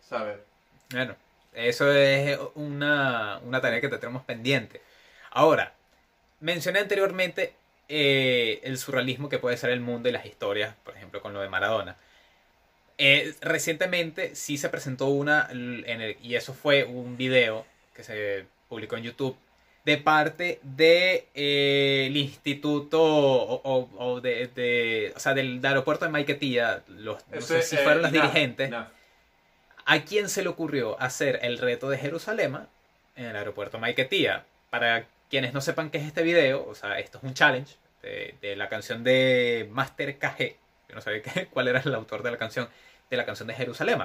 [0.00, 0.44] Saber.
[0.90, 1.14] Bueno,
[1.54, 4.80] eso es una, una tarea que te tenemos pendiente.
[5.30, 5.72] Ahora,
[6.40, 7.54] mencioné anteriormente
[7.88, 11.40] eh, el surrealismo que puede ser el mundo y las historias, por ejemplo, con lo
[11.40, 11.96] de Maradona.
[12.98, 18.04] Eh, recientemente sí se presentó una, l- en el- y eso fue un video que
[18.04, 19.36] se publicó en YouTube,
[19.84, 26.04] de parte de eh, instituto o, o- o de, de- o sea, del, del aeropuerto
[26.04, 28.70] de Maiquetía, los, no sé si eh, fueron los nah, dirigentes.
[28.70, 28.86] nah.
[29.84, 32.56] ¿A quién se le ocurrió hacer el reto de Jerusalén
[33.16, 34.44] en el aeropuerto Maiquetía?
[34.70, 38.34] Para quienes no sepan qué es este video, o sea, esto es un challenge de,
[38.40, 40.54] de la canción de Master KG.
[40.88, 42.68] Yo no sabía qué- cuál era el autor de la canción,
[43.10, 43.98] de la canción de Jerusalén.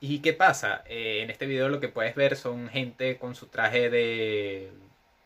[0.00, 0.84] ¿Y qué pasa?
[0.86, 4.70] Eh, en este video lo que puedes ver son gente con su traje de,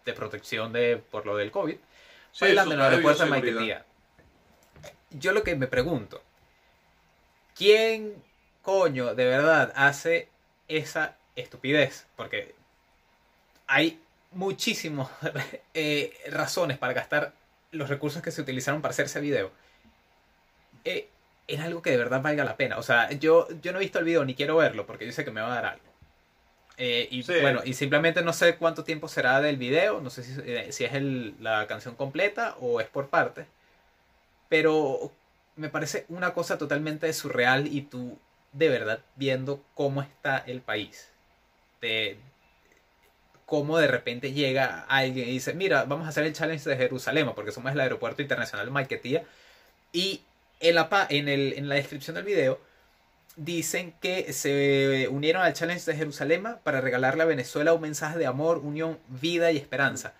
[0.04, 1.76] de protección de, por lo del COVID,
[2.32, 3.30] Sí, bailando en el aeropuerto de.
[3.30, 3.84] Maiquetía.
[5.10, 6.22] Yo lo que me pregunto,
[7.54, 8.14] ¿quién
[8.62, 10.28] coño de verdad hace
[10.68, 12.06] esa estupidez?
[12.16, 12.54] Porque
[13.66, 14.00] hay
[14.32, 15.10] muchísimas
[15.74, 17.34] eh, razones para gastar
[17.70, 19.52] los recursos que se utilizaron para hacer ese video.
[20.84, 21.08] Eh,
[21.48, 22.78] en algo que de verdad valga la pena.
[22.78, 25.24] O sea, yo, yo no he visto el video ni quiero verlo porque yo sé
[25.24, 25.91] que me va a dar algo.
[26.78, 27.34] Eh, y Sí.
[27.40, 30.84] bueno, y simplemente no sé cuánto tiempo será del video, no sé si, eh, si
[30.84, 33.46] es el- la canción completa o es por partes,
[34.48, 35.12] pero
[35.56, 38.18] me parece una cosa totalmente surreal y tú
[38.52, 41.08] de verdad viendo cómo está el país,
[41.80, 42.16] de
[43.46, 47.30] cómo de repente llega alguien y dice, mira, vamos a hacer el challenge de Jerusalén,
[47.34, 49.24] porque somos el aeropuerto internacional de Maiquetía,
[49.92, 50.22] y
[50.60, 52.58] en la, en, el, en la descripción del video
[53.36, 58.26] dicen que se unieron al challenge de Jerusalén para regalarle a Venezuela un mensaje de
[58.26, 60.14] amor, unión, vida y esperanza.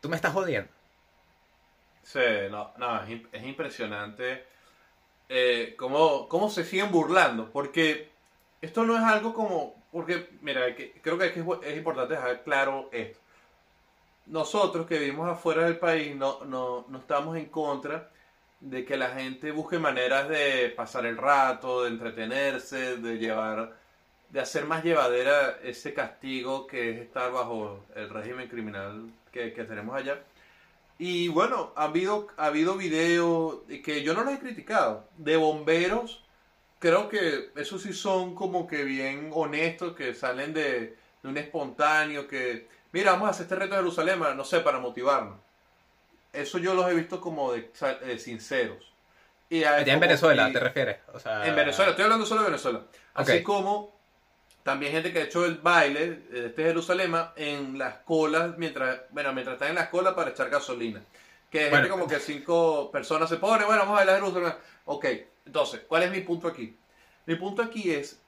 [0.00, 0.70] Tú me estás jodiendo.
[2.02, 2.18] Sí,
[2.50, 4.44] no, no, es, im- es impresionante
[5.28, 8.10] eh, cómo, cómo se siguen burlando, porque
[8.62, 13.20] esto no es algo como, porque, mira, que- creo que es importante dejar claro esto.
[14.26, 18.11] Nosotros que vivimos afuera del país no, no, no estamos en contra
[18.62, 23.76] de que la gente busque maneras de pasar el rato, de entretenerse, de llevar,
[24.30, 29.64] de hacer más llevadera ese castigo que es estar bajo el régimen criminal que, que
[29.64, 30.22] tenemos allá.
[30.96, 36.22] Y bueno, ha habido, ha habido videos que yo no los he criticado, de bomberos,
[36.78, 42.28] creo que esos sí son como que bien honestos, que salen de, de un espontáneo,
[42.28, 45.40] que, mira, vamos a hacer este reto de Jerusalén, no sé, para motivarnos.
[46.32, 47.70] Eso yo los he visto como de,
[48.02, 48.92] eh, sinceros.
[49.50, 50.96] Y Ya en como- Venezuela, y- ¿te refieres?
[51.12, 52.80] O sea, En Venezuela, estoy hablando solo de Venezuela.
[53.14, 53.92] Así como
[54.62, 59.32] también gente que ha hecho el baile de este Jerusalén en las colas, mientras, bueno,
[59.32, 61.02] mientras están en las colas para echar gasolina.
[61.50, 61.76] Que Bueno.
[61.76, 64.54] gente como que cinco personas se ponen, bueno, vamos a bailar Jerusalén.
[64.86, 65.06] Ok,
[65.44, 66.78] entonces, ¿cuál es mi punto aquí?
[67.26, 68.18] Mi punto aquí es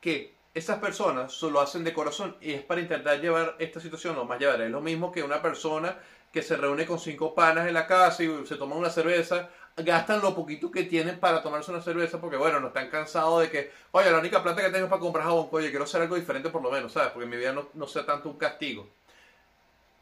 [0.00, 4.24] que esas personas solo hacen de corazón y es para intentar llevar esta situación lo
[4.24, 4.60] más llevar.
[4.60, 5.96] Es lo mismo que una persona
[6.32, 10.20] que se reúne con cinco panas en la casa y se toma una cerveza, gastan
[10.20, 13.72] lo poquito que tienen para tomarse una cerveza porque, bueno, no están cansados de que,
[13.92, 16.50] oye, la única plata que tengo es para comprar jabón, oye, quiero hacer algo diferente
[16.50, 17.10] por lo menos, ¿sabes?
[17.12, 18.88] Porque mi vida no, no sea tanto un castigo.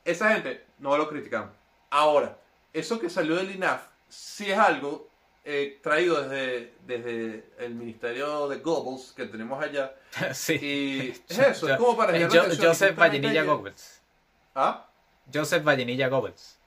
[0.05, 1.51] Esa gente no lo criticamos.
[1.91, 2.37] Ahora,
[2.73, 5.09] eso que salió del INAF sí es algo
[5.45, 9.95] eh, traído desde, desde el Ministerio de Goebbels que tenemos allá.
[10.35, 10.59] sí.
[10.61, 12.69] Y es eso, es Yo- como para eh, la atención.
[12.69, 14.03] Joseph ayer- Goebbels.
[14.55, 14.88] ¿Ah?
[15.33, 16.59] Joseph Vallenilla Goebbels.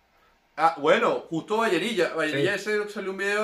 [0.58, 2.13] Ah, bueno, justo Vallerilla.
[2.13, 2.69] Vallerilla Sí.
[2.71, 3.43] ese salió un video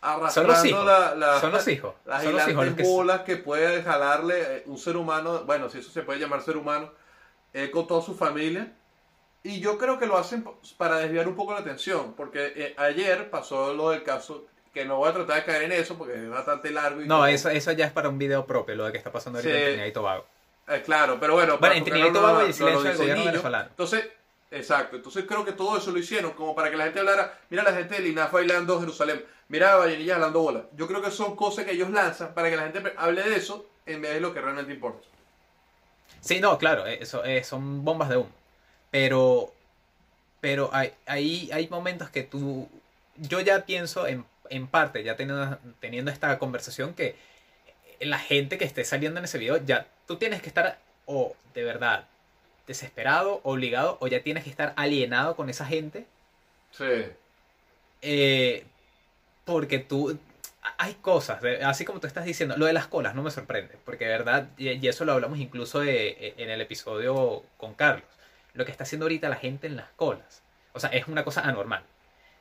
[0.00, 0.86] Son los arrastrando hijos.
[0.86, 1.94] la, la- Son los hijos.
[2.04, 5.68] las Son los hijos los que bolas que puede jalarle eh, un ser humano, bueno,
[5.68, 6.92] si eso se puede llamar ser humano,
[7.52, 8.72] eh, con toda su familia.
[9.42, 10.44] Y yo creo que lo hacen
[10.76, 14.96] para desviar un poco la atención, porque eh, ayer pasó lo del caso, que no
[14.98, 17.00] voy a tratar de caer en eso porque es bastante largo.
[17.02, 19.38] Y No, eso, eso ya es para un video propio, lo de que está pasando
[19.38, 19.58] ahorita Sí.
[19.60, 20.26] en Trinidad y Tobago.
[20.68, 21.58] Eh, claro, pero bueno.
[21.58, 23.68] Bueno, en Trinidad y Tobago y el silencio del gobierno venezolano.
[23.70, 24.08] Entonces,
[24.56, 24.96] exacto.
[24.96, 27.38] Entonces creo que todo eso lo hicieron como para que la gente hablara.
[27.50, 29.24] Mira la gente del INAF bailando Jerusalén.
[29.48, 30.66] Mira a Vallenilla jalando bola.
[30.76, 33.66] Yo creo que son cosas que ellos lanzan para que la gente hable de eso
[33.86, 35.06] en vez de lo que realmente importa.
[36.20, 38.30] Sí, no, claro, eh, eso, eh, son bombas de humo.
[38.90, 39.52] Pero,
[40.40, 42.68] pero hay, hay, hay momentos que tú,
[43.16, 47.16] yo ya pienso en, en parte, ya teniendo, teniendo esta conversación, que
[48.00, 51.62] la gente que esté saliendo en ese video, ya tú tienes que estar o de
[51.62, 52.06] verdad
[52.66, 56.06] desesperado, obligado, o ya tienes que estar alienado con esa gente
[56.72, 56.84] Sí.
[58.02, 58.64] eh,
[59.44, 60.18] porque tú.
[60.78, 64.04] Hay cosas, así como tú estás diciendo, lo de las colas no me sorprende, porque
[64.06, 68.04] de verdad, y, y eso lo hablamos incluso de- en el episodio con Carlos,
[68.54, 71.42] lo que está haciendo ahorita la gente en las colas, o sea, es una cosa
[71.42, 71.84] anormal.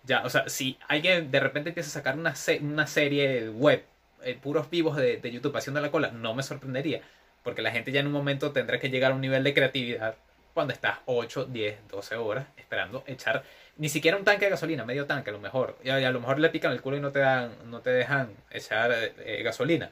[0.04, 3.84] Ya, o sea, si alguien de repente empieza a sacar una, se- una serie web,
[4.24, 7.02] eh, puros vivos de, de YouTube haciendo la cola, no me sorprendería,
[7.46, 10.16] porque la gente ya en un momento tendrá que llegar a un nivel de creatividad
[10.56, 13.44] cuando estás 8, 10, 12 horas esperando echar
[13.78, 15.78] ni siquiera un tanque de gasolina, medio tanque a lo mejor.
[15.84, 18.30] Y a, lo mejor le pican el culo y no te dan, no te dejan
[18.50, 19.92] echar eh, eh, gasolina.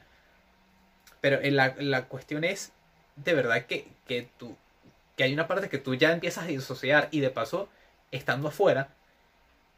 [1.20, 2.72] Pero eh, la, la cuestión es,
[3.14, 4.56] de verdad, que, que tú,
[5.16, 7.68] que hay una parte que tú ya empiezas a disociar y de paso,
[8.10, 8.88] estando afuera,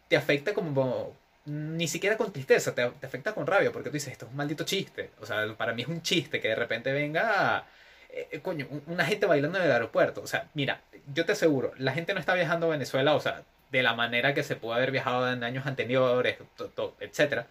[0.08, 1.14] te afecta como,
[1.46, 4.36] ni siquiera con tristeza, te, te afecta con rabia, porque tú dices, esto es un
[4.36, 5.10] maldito chiste.
[5.20, 7.66] O sea, para mí es un chiste que de repente venga,
[8.10, 10.22] eh, eh, coño, un- una gente bailando en el aeropuerto.
[10.22, 10.82] O sea, mira,
[11.14, 14.34] yo te aseguro, la gente no está viajando a Venezuela, o sea, de la manera
[14.34, 16.36] que se pudo haber viajado en años anteriores,
[17.00, 17.48] etcétera.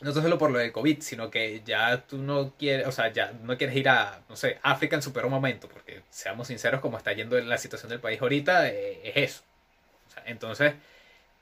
[0.00, 3.32] No solo por lo del COVID, sino que ya tú no quieres, o sea, ya
[3.42, 6.96] no quieres ir a, no sé, África en su peor momento, porque seamos sinceros, como
[6.96, 9.42] está yendo la situación del país ahorita, eh, es eso.
[10.08, 10.74] O sea, entonces,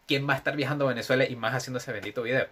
[0.08, 2.48] ¿quién va a estar viajando a Venezuela y más haciendo ese bendito video?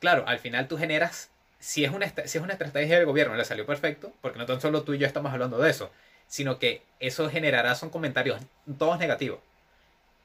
[0.00, 3.44] Claro, al final tú generas, si es una, si es una estrategia del gobierno, le
[3.44, 5.90] salió perfecto, porque no tan solo tú y yo estamos hablando de eso,
[6.26, 8.40] sino que eso generará son comentarios
[8.78, 9.40] todos negativos,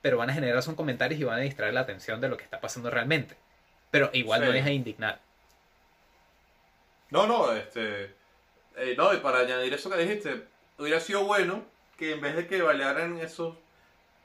[0.01, 2.43] pero van a generar son comentarios y van a distraer la atención de lo que
[2.45, 3.35] está pasando realmente.
[3.91, 4.45] Pero igual Sí.
[4.47, 5.19] no deja de indignar.
[7.09, 8.13] No, no, este.
[8.77, 10.43] eh, no, y para añadir eso que dijiste,
[10.77, 11.63] hubiera sido bueno
[11.97, 13.55] que en vez de que bailaran esos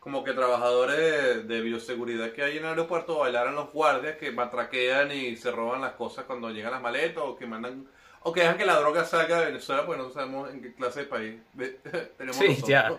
[0.01, 5.13] como que trabajadores de, bioseguridad que hay en el aeropuerto, bailaran los guardias que matraquean
[5.13, 7.87] y se roban las cosas cuando llegan las maletas o que mandan.
[8.23, 11.01] O que dejan que la droga salga de Venezuela, pues no sabemos en qué clase
[11.01, 11.35] de país
[12.19, 12.69] tenemos Sí, nosotros.
[12.69, 12.93] ya.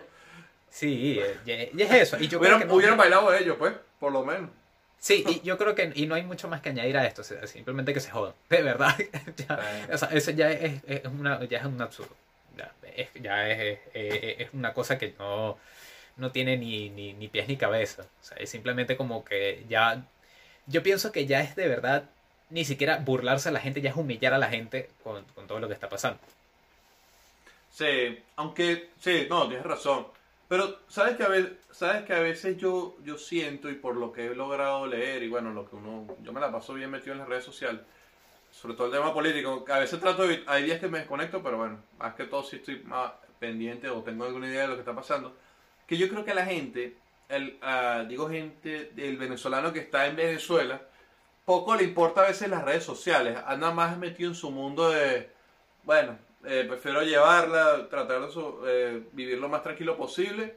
[0.70, 2.16] Sí, eh, y, y es eso.
[2.18, 4.50] Y yo creo Hubieran, que no- hubieran bailado ellos, pues, por lo menos.
[4.98, 7.92] Sí, y yo creo que y no hay mucho más que añadir a esto, simplemente
[7.92, 8.96] que se jodan, de verdad.
[9.48, 12.14] Ya, o sea, eso ya es, es una, ya es un absurdo.
[12.56, 15.58] Ya es, ya es, es- es una cosa que no,
[16.16, 18.02] no tiene ni, ni, ni pies ni cabeza.
[18.02, 20.04] O sea, es simplemente como que ya.
[20.66, 22.04] Yo pienso que ya es de verdad
[22.50, 25.58] ni siquiera burlarse a la gente, ya es humillar a la gente con, con todo
[25.58, 26.20] lo que está pasando.
[27.70, 30.06] Sí, aunque, sí, no, tienes razón.
[30.48, 34.12] Pero, ¿sabes que a veces, sabes que a veces yo, yo siento, y por lo
[34.12, 37.12] que he logrado leer, y bueno, lo que uno, yo me la paso bien metido
[37.14, 37.80] en las redes sociales,
[38.50, 41.56] sobre todo el tema político, a veces trato de, hay días que me desconecto, pero
[41.56, 44.80] bueno, más que todo si estoy más pendiente o tengo alguna idea de lo que
[44.80, 45.34] está pasando,
[45.92, 46.96] que yo creo que la gente,
[47.28, 50.80] el, ah, digo gente, el venezolano que está en Venezuela,
[51.44, 55.28] poco le importa a veces las redes sociales, anda más metido en su mundo de,
[55.84, 60.56] bueno, eh, prefiero llevarla, tratar de so- eh, vivir lo más tranquilo posible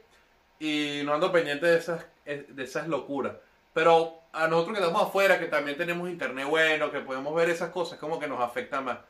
[0.58, 3.34] y no ando pendiente de esas, eh, de esas locuras.
[3.74, 7.68] Pero a nosotros que estamos afuera, que también tenemos internet bueno, que podemos ver esas
[7.68, 9.00] cosas, como que nos afecta más.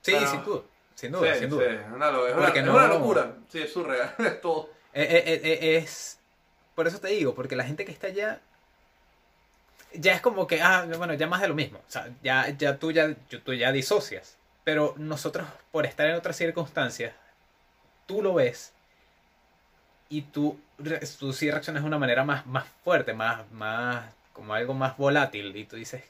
[0.00, 0.62] Sí, Pero- sin duda.
[0.96, 1.64] Sin duda, Sí, sin duda.
[1.68, 3.32] sí, es una, es no- una locura.
[3.48, 4.70] Sí, es surreal, es todo.
[4.94, 6.18] Eh, eh, eh, es.
[6.74, 8.40] Por eso te digo, porque la gente que está allá.
[9.92, 11.78] Ya es como que, ah, bueno, ya más de lo mismo.
[11.78, 14.36] O sea, ya, ya tú ya, tú ya disocias.
[14.64, 17.14] Pero nosotros, por estar en otras circunstancias,
[18.06, 18.72] tú lo ves
[20.08, 20.58] y tú,
[21.18, 25.54] tú sí reaccionas de una manera más, más fuerte, más, más, como algo más volátil.
[25.56, 26.02] Y tú dices,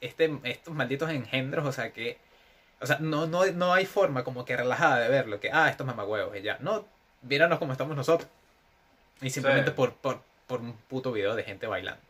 [0.00, 2.18] este, estos malditos engendros, o sea que,
[2.80, 5.86] o sea, no, no, no hay forma como que relajada de verlo, que, ah, estos
[5.86, 6.58] mamagüevos, y ya.
[6.60, 6.86] No,
[7.24, 8.28] míranos como estamos nosotros.
[9.20, 9.76] Y simplemente Sí.
[9.76, 12.00] por, por, por un puto video de gente bailando.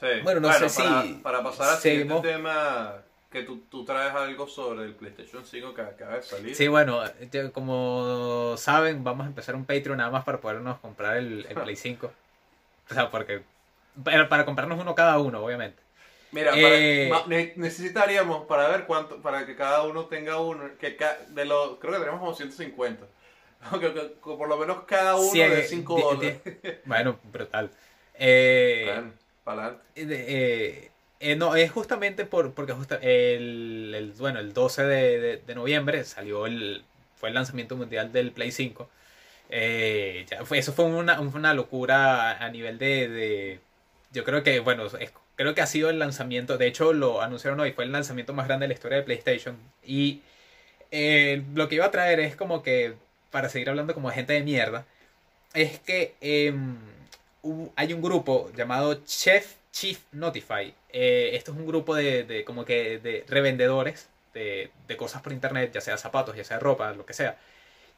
[0.00, 0.06] Sí.
[0.22, 2.96] Bueno, no sé para, si Para pasar al seguimos- siguiente tema,
[3.30, 6.54] que tú, tú traes algo sobre el PlayStation 5 que acaba de salir.
[6.54, 7.02] Sí, bueno,
[7.52, 11.76] como saben, vamos a empezar un Patreon nada más para podernos comprar el, el Play
[11.76, 12.10] 5.
[12.90, 13.42] O sea, porque.
[14.04, 15.82] Para, para comprarnos uno cada uno, obviamente.
[16.30, 21.18] Mira, Eh, para- necesitaríamos para ver cuánto, para que cada uno tenga uno, que ca-
[21.28, 23.04] de los, creo que tenemos como 150.
[23.80, 26.40] Que, que- que por lo menos cada uno Sí, de eh, 5 di- dólares.
[26.84, 27.70] Bueno, brutal.
[28.14, 29.02] Eh,
[29.44, 30.90] para eh,
[31.20, 35.54] eh, no, es justamente por, porque justa- el, el- bueno, el 12 de, de- de
[35.54, 36.84] noviembre salió el,
[37.16, 38.88] fue el lanzamiento mundial del Play 5.
[39.50, 43.60] Eh, ya fue, eso fue una, una locura a nivel de, de-
[44.12, 47.58] yo creo que, bueno, es- creo que ha sido el lanzamiento, de hecho lo anunciaron
[47.60, 49.56] hoy, fue el lanzamiento más grande de la historia de PlayStation.
[49.84, 50.20] Y
[50.90, 52.94] eh, lo que iba a traer es como que,
[53.30, 54.86] para seguir hablando como gente de mierda,
[55.54, 56.76] es que em,
[57.76, 60.74] hay un grupo llamado Chef Chief Notify.
[60.90, 65.80] Eh, esto es un grupo de, como que de revendedores de, cosas por internet, ya
[65.80, 67.38] sea zapatos, ya sea ropa, lo que sea.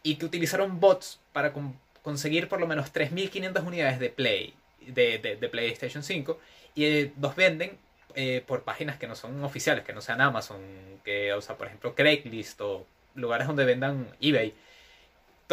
[0.02, 4.54] Y que utilizaron bots para con- conseguir por lo menos 3.500 unidades de Play,
[4.86, 6.38] de PlayStation 5.
[6.74, 7.78] Y eh, los venden
[8.14, 10.60] eh, por páginas que no son oficiales, que no sean Amazon,
[11.04, 14.54] que, o sea, por ejemplo, Craigslist o lugares donde vendan eBay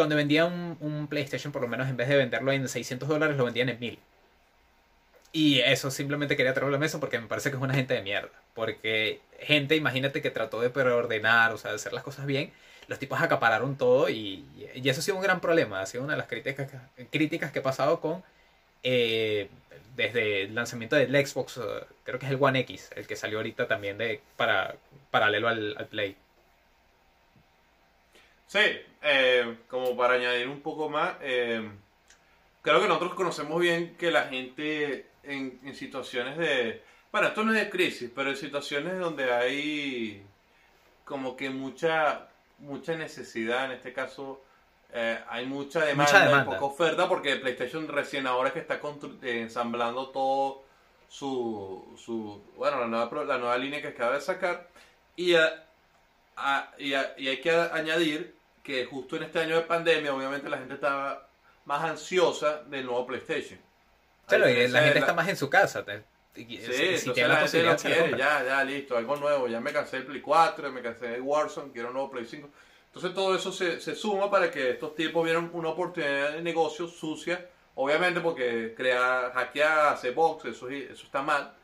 [0.02, 3.44] donde vendían un, PlayStation, por lo menos en vez de venderlo en 600 dólares, lo
[3.44, 3.98] vendían en 1000.
[5.32, 7.94] Y eso simplemente quería traerlo a la mesa porque me parece que es una gente
[7.94, 8.30] de mierda.
[8.54, 12.52] Porque gente, imagínate que trató de preordenar, o sea, de hacer las cosas bien.
[12.88, 15.80] Los tipos acapararon todo y, y eso ha sido un gran problema.
[15.82, 18.24] Ha sido una de las críticas, que- críticas que he pasado con.
[18.82, 19.50] eh,
[19.96, 21.60] desde el lanzamiento del Xbox, eh,
[22.04, 24.76] creo que es el One X, el que salió ahorita también de para
[25.10, 26.16] paralelo al, al Play.
[28.46, 28.58] Sí,
[29.02, 31.68] eh, como para añadir un poco más, eh,
[32.62, 36.82] creo que nosotros conocemos bien que la gente en, en situaciones de,
[37.12, 40.22] bueno, esto no es de crisis, pero en situaciones donde hay
[41.04, 44.42] como que mucha, mucha necesidad, en este caso
[44.92, 46.52] eh, hay mucha demanda, Mucha y demanda.
[46.52, 48.80] poca oferta, porque PlayStation recién ahora es que está
[49.22, 50.64] eh, ensamblando todo
[51.08, 54.68] su, su, bueno, la nueva, la nueva línea que acaba de sacar,
[55.16, 55.64] y, a-
[56.36, 58.34] a- y, a- y hay que añadir
[58.68, 61.26] que justo en este año de pandemia, obviamente la gente estaba
[61.64, 63.58] más ansiosa del nuevo PlayStation.
[64.26, 65.82] Claro, y la gente está más en su casa.
[65.84, 66.04] te-
[66.36, 68.40] y- Sí, si- si entonces tiene la la gente lo posibilidad, se la quiere, compra.
[68.42, 71.72] ya, ya, listo, algo nuevo, ya me cansé del Play 4, me cansé de Warzone,
[71.72, 72.48] quiero un nuevo Play 5.
[72.88, 76.86] Entonces todo eso se, se suma para que estos tipos vieran una oportunidad de negocio
[76.88, 81.54] sucia, obviamente porque crear, hackear, hacer box, eso, es- eso está mal.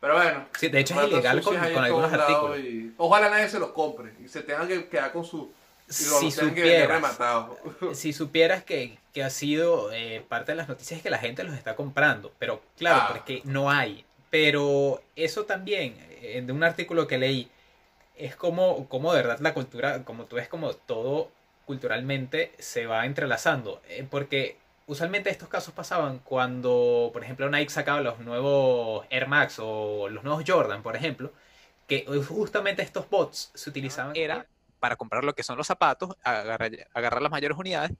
[0.00, 0.46] Pero bueno.
[0.58, 2.58] Sí, de hecho es ilegal con, algunos artículos.
[2.60, 5.52] y ojalá nadie se los compre y se tengan que quedar con su...
[5.96, 7.58] Y lo Si que supieras, rematado.
[7.92, 11.44] si supieras que, que ha sido eh, parte de las noticias es que la gente
[11.44, 13.06] los está comprando, pero claro, Ah.
[13.06, 14.04] porque no hay.
[14.30, 17.50] Pero eso también, eh, de un artículo que leí,
[18.16, 21.30] es como, como de verdad la cultura, como tú ves, como todo
[21.66, 23.82] culturalmente se va entrelazando.
[23.88, 29.56] Eh, porque usualmente estos casos pasaban cuando, por ejemplo, Nike sacaba los nuevos Air Max
[29.60, 31.32] o los nuevos Jordan, por ejemplo,
[31.86, 34.46] que justamente estos bots se utilizaban era
[34.78, 37.92] para comprar lo que son los zapatos, agarrar, agarrar las mayores unidades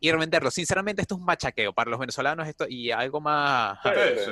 [0.00, 0.54] y revenderlos.
[0.54, 1.72] Sinceramente, esto es un machaqueo.
[1.72, 3.90] Para los venezolanos, esto y algo más, Sí,
[4.24, 4.30] sí.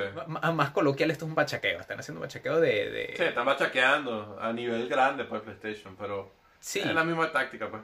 [0.53, 1.79] más, coloquial, esto es un machaqueo.
[1.79, 2.89] Están haciendo un machaqueo de.
[2.91, 7.69] de- Sí, están machaqueando a nivel grande pues PlayStation, pero sí, es la misma táctica
[7.69, 7.83] pues.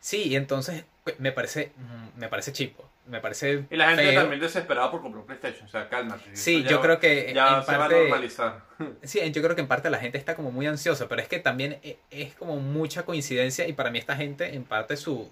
[0.00, 2.88] sí, y entonces pues, me parece, mm, me parece chipo.
[3.06, 3.64] Me parece.
[3.68, 4.20] Y la gente feo.
[4.20, 6.36] también desesperada por comprar PlayStation, o sea, cálmate.
[6.36, 8.62] Sí, yo va- creo que ya en se va a parte- normalizar.
[9.02, 11.38] Sí, yo creo que en parte la gente está como muy ansiosa, pero es que
[11.40, 15.28] también e- es como mucha coincidencia y para mí esta gente en parte su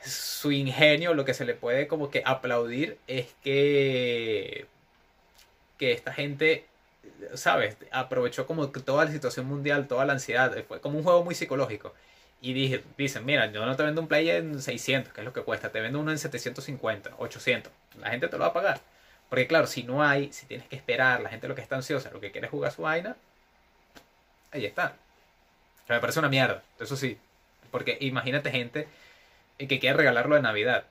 [0.00, 4.66] su ingenio, lo que se le puede como que aplaudir es que
[5.76, 6.64] que esta gente,
[7.34, 7.76] ¿sabes?
[7.90, 11.94] Aprovechó como toda la situación mundial, toda la ansiedad, fue como un juego muy psicológico
[12.40, 15.32] y dije- dicen, mira, yo no te vendo un Play en 600, que es lo
[15.32, 17.72] que cuesta, te vendo uno en 750, 800.
[18.00, 18.80] La gente te lo va a pagar.
[19.28, 22.10] Porque claro, si no hay, si tienes que esperar, la gente lo que está ansiosa,
[22.10, 23.16] lo que quiere jugar su vaina,
[24.52, 24.94] ahí está.
[25.88, 27.18] Me parece una mierda, eso sí.
[27.72, 28.88] Porque imagínate gente
[29.58, 30.84] que quiere regalarlo de Navidad.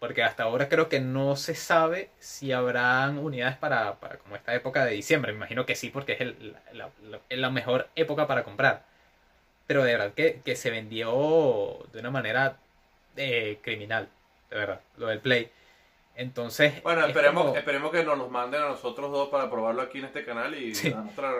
[0.00, 4.54] Porque hasta ahora creo que no se sabe si habrán unidades para, para como esta
[4.54, 5.32] época de diciembre.
[5.32, 6.56] Me imagino que sí, porque es el-
[7.30, 8.84] la mejor época para comprar.
[9.66, 12.56] Pero de verdad que, que se vendió de una manera
[13.16, 14.08] eh, criminal,
[14.50, 15.50] de verdad, lo del Play.
[16.14, 19.82] Entonces, Bueno, es esperemos, como esperemos que nos los manden a nosotros dos para probarlo
[19.82, 20.90] aquí en este canal y Sí.
[20.94, 21.30] nuestra...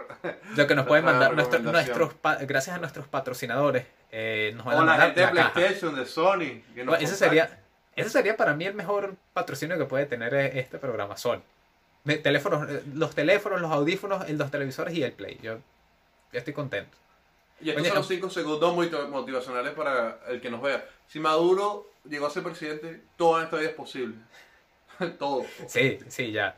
[0.55, 2.13] lo que nos pueden mandar nuestro- nuestros,
[2.43, 3.87] gracias a nuestros patrocinadores.
[4.13, 5.53] eh, nos van a O la gente de caja.
[5.53, 6.63] PlayStation, de Sony.
[6.75, 7.59] que nos Bueno, ese sería,
[7.97, 11.41] ese sería para mí el mejor patrocinio que puede tener eh, este programa, Sony.
[12.23, 15.39] Teléfonos, eh, los teléfonos, los audífonos, los televisores y el Play.
[15.43, 16.97] Yo, yo estoy contento.
[17.61, 20.85] Y estos Oye, son los cinco segundos muy motivacionales para el que nos vea.
[21.09, 24.15] Si Maduro llegó a ser presidente, todo en esta vida es posible.
[25.19, 25.45] todo.
[25.67, 26.57] Sí, sí, ya.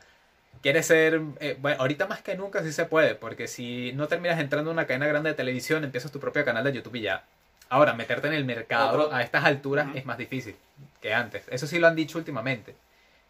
[0.61, 4.39] Quieres ser, eh, bueno, ahorita más que nunca sí se puede, porque si no terminas
[4.39, 7.23] entrando en una cadena grande de televisión, empiezas tu propio canal de YouTube y ya.
[7.69, 10.55] Ahora, meterte en el mercado Otro- a estas alturas es más difícil
[11.01, 11.43] que antes.
[11.49, 12.75] Eso sí lo han dicho últimamente.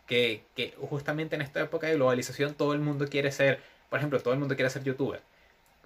[0.08, 3.62] Que, que justamente en esta época de globalización todo el mundo quiere ser,
[3.92, 5.22] por ejemplo, todo el mundo quiere ser youtuber.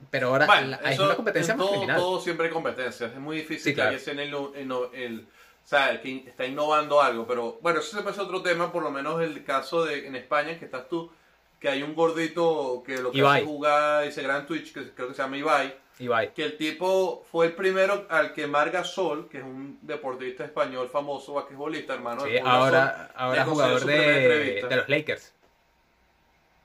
[0.10, 1.98] Pero ahora Bueno, la- es eso, una competencia en más todo, criminal.
[2.00, 3.12] todo siempre hay competencias.
[3.12, 4.00] Es muy difícil Sí, que claro.
[4.00, 5.28] sea el, el- el-
[5.64, 7.26] o sea, el que está innovando algo.
[7.28, 10.58] Pero bueno, eso se pasa otro tema, por lo menos el caso de en España,
[10.60, 11.12] que estás tú,
[11.60, 13.38] que hay un gordito que lo que Ibai.
[13.42, 15.76] hace jugar y se graba en Twitch, que creo que se llama Ibai.
[16.00, 16.34] Ibai.
[16.34, 20.90] que el tipo fue el primero al que Marga Sol, que es un deportista español
[20.90, 22.26] famoso, basquetbolista, hermano.
[22.26, 25.34] Sí, ahora, Sol, ahora jugador de, de los Lakers.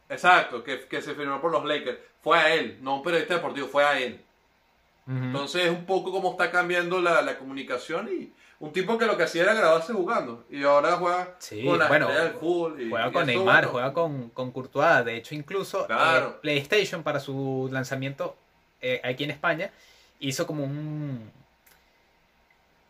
[0.09, 1.99] Exacto, que, que se firmó por los Lakers.
[2.29, 4.20] Fue a él, no un periodista deportivo, fue a él.
[5.07, 9.16] Entonces es un poco como está cambiando la, la comunicación y un tipo que lo
[9.16, 12.83] que hacía era grabarse jugando y ahora juega Sí, con las bueno, estrellas del fútbol.
[12.83, 15.05] Y, Juega con Neymar, bueno, juega con, con Courtois.
[15.07, 16.29] De hecho, incluso Claro.
[16.29, 18.37] eh, PlayStation para su lanzamiento
[18.83, 19.70] eh, aquí en España
[20.20, 21.31] hizo como un...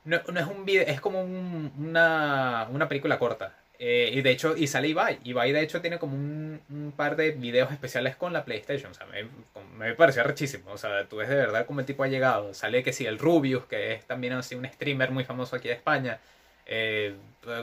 [0.04, 3.54] No, no es un video, es como un- una, una película corta.
[3.78, 5.20] Eh, y de hecho, y sale Ibai.
[5.24, 8.90] Ibai de hecho tiene como un, par de videos especiales con la PlayStation.
[8.90, 9.28] O sea, me,
[9.76, 10.72] me pareció rechísimo.
[10.72, 12.54] O sea, tú ves de verdad cómo el tipo ha llegado.
[12.54, 15.74] Sale que sí, el Rubius, que es también así un streamer muy famoso aquí de
[15.74, 16.18] España.
[16.66, 17.14] eh,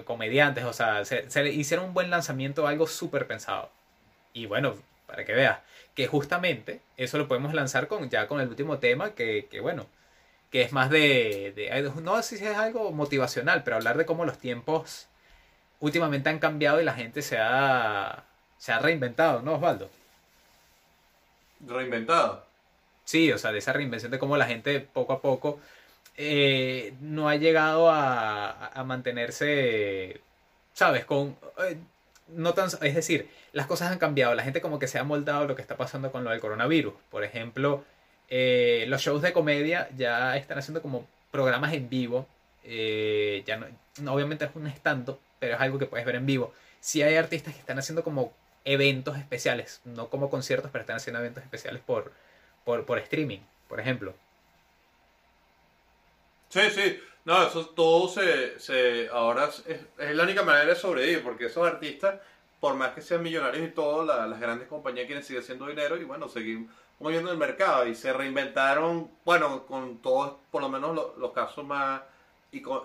[0.06, 3.70] comediantes, o sea, se, le hicieron un buen lanzamiento, algo súper pensado.
[4.34, 4.76] Y bueno,
[5.08, 5.60] para que veas,
[5.96, 9.88] que justamente eso lo podemos lanzar con ya con el último tema, que, que bueno,
[10.52, 11.54] que es más de-
[12.04, 15.08] no sé si es algo motivacional, pero hablar de cómo los tiempos
[15.80, 18.26] últimamente han cambiado y la gente se ha,
[18.58, 19.90] se ha reinventado, ¿no, Osvaldo?
[21.60, 22.46] Reinventado.
[23.04, 25.60] Sí, o sea, de esa reinvención de cómo la gente poco a poco
[26.18, 30.22] eh, no ha llegado a, a mantenerse,
[30.74, 31.06] ¿sabes?
[31.06, 31.78] Con, eh,
[32.28, 35.46] no tan, es decir, las cosas han cambiado, la gente como que se ha moldado
[35.48, 36.94] lo que está pasando con lo del coronavirus.
[37.10, 37.86] Por ejemplo,
[38.30, 42.28] eh, los shows de comedia ya están haciendo como programas en vivo.
[42.64, 43.58] eh, ya
[44.02, 46.54] no, obviamente es un stand pero es algo que puedes ver en vivo.
[46.80, 48.34] Sí hay artistas que están haciendo como
[48.66, 52.12] eventos especiales, no como conciertos, pero están haciendo eventos especiales por,
[52.64, 54.16] por, por streaming, por ejemplo.
[56.50, 57.00] Sí, sí.
[57.26, 59.64] No, eso todo se, se ahora es,
[59.98, 62.22] es la única manera de sobrevivir, porque esos artistas,
[62.60, 65.98] por más que sean millonarios y todo, la- las grandes compañías quieren seguir haciendo dinero
[65.98, 66.68] y bueno, seguir
[67.00, 71.66] moviendo el mercado y se reinventaron, bueno, con todos, por lo menos lo- los casos
[71.66, 72.02] más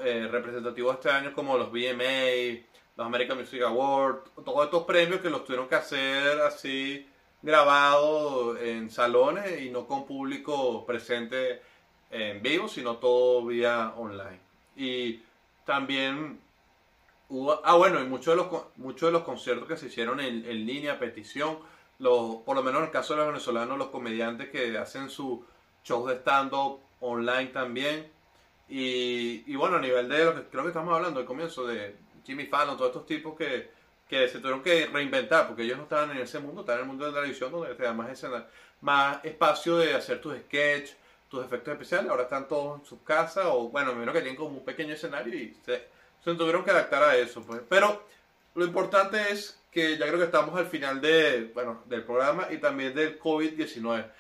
[0.05, 2.61] eh, representativos este año, como los VMA,
[2.97, 7.07] los American Music Awards, todos estos premios que los tuvieron que hacer así
[7.43, 11.63] grabados en salones y no con público presente
[12.11, 14.41] en vivo, sino todo vía online.
[14.77, 15.23] Y
[15.65, 16.41] también
[17.29, 20.45] hubo, ah bueno, y muchos de los, muchos de los conciertos que se hicieron en,
[20.45, 21.59] en línea, petición,
[21.99, 25.45] los, por lo menos en el caso de los venezolanos, los comediantes que hacen su
[25.85, 28.11] show de stand-up online también.
[28.71, 31.97] Y, y bueno, a nivel de lo que creo que estamos hablando al comienzo, de
[32.25, 33.69] Jimmy Fallon, todos estos tipos que,
[34.09, 36.89] que se tuvieron que reinventar, porque ellos no estaban en ese mundo, estaban en el
[36.89, 38.47] mundo de la televisión donde te da más, escena,
[38.81, 40.97] más espacio de hacer tus sketches,
[41.29, 44.59] tus efectos especiales, ahora están todos en sus casas, o bueno, menos que tienen como
[44.59, 45.89] un pequeño escenario y se,
[46.25, 47.43] se tuvieron que adaptar a eso.
[47.43, 47.63] Pues.
[47.69, 48.05] Pero
[48.55, 52.59] lo importante es que ya creo que estamos al final de, bueno, del programa y
[52.59, 54.11] también del COVID-19.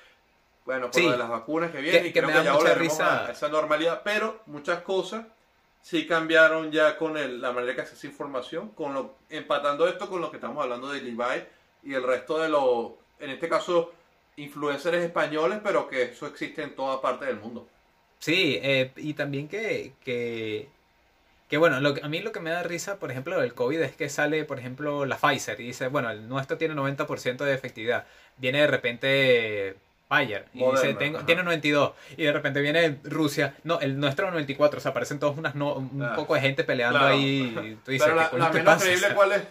[0.64, 1.06] Bueno, por Sí.
[1.06, 2.74] lo de las vacunas que vienen Que- y que creo me que, da ya mucha
[2.74, 3.26] risa.
[3.26, 5.26] a esa normalidad, pero muchas cosas
[5.82, 10.08] sí cambiaron ya con el- la manera que se hace información, con lo, empatando esto
[10.08, 11.44] con lo que estamos hablando de Levi
[11.82, 13.92] y el resto de los, en este caso,
[14.36, 17.66] influencers españoles, pero que eso existe en toda parte del mundo.
[18.18, 20.68] Sí, eh, y también que, que,
[21.48, 23.80] que bueno, lo que- a mí lo que me da risa, por ejemplo, del COVID
[23.80, 27.54] es que sale, por ejemplo, la Pfizer y dice, bueno, el nuestro tiene 90% de
[27.54, 28.06] efectividad.
[28.36, 29.76] Viene de repente
[30.10, 31.92] Bayer y Moderna, dice, tengo, tiene 92.
[32.18, 34.76] Y de repente viene Rusia, no, el nuestro 94.
[34.78, 37.14] O sea, aparecen todos unas no, un Ah, poco de gente peleando claro.
[37.14, 37.56] ahí.
[37.64, 38.84] y tú dices, Pero ¿qué la, la menos pasa?
[38.84, 39.42] creíble, ¿cuál es?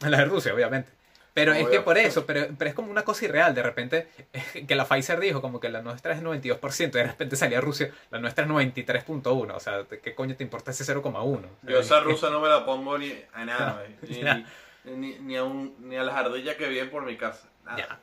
[0.10, 0.90] la de Rusia, obviamente.
[1.32, 3.54] Pero es que por eso, pero, pero es como una cosa irreal.
[3.54, 4.08] De repente,
[4.66, 7.90] que la Pfizer dijo como que la nuestra es 92%, y de repente salía Rusia,
[8.10, 9.54] la nuestra es 93.1%.
[9.54, 11.42] O sea, ¿qué coño te importa ese 0,1?
[11.62, 14.20] Yo esa rusa no me la pongo ni a nada, güey.
[14.84, 17.48] ni, ni, ni, ni a un, ni a las ardillas que viven por mi casa.
[17.66, 17.76] Nada.
[17.78, 18.00] Ya.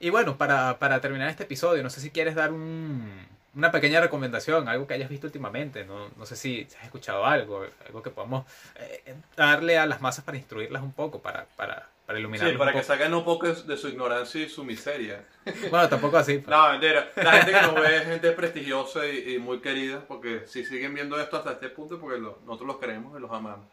[0.00, 4.00] Y bueno, para, para terminar este episodio, no sé si quieres dar un, una pequeña
[4.00, 5.84] recomendación, algo que hayas visto últimamente.
[5.84, 8.46] No, no sé si has escuchado algo, algo que podamos
[8.76, 12.72] eh, darle a las masas para instruirlas un poco, para, para, para iluminarlas Sí, para
[12.72, 15.24] que saquen un poco de su ignorancia y su miseria.
[15.70, 16.38] Bueno, tampoco así.
[16.38, 16.48] pues.
[16.56, 17.10] No, mentira.
[17.16, 20.94] La gente que nos ve es gente prestigiosa y, y muy querida, porque si siguen
[20.94, 23.66] viendo esto hasta este punto, porque lo- nosotros los queremos y los amamos.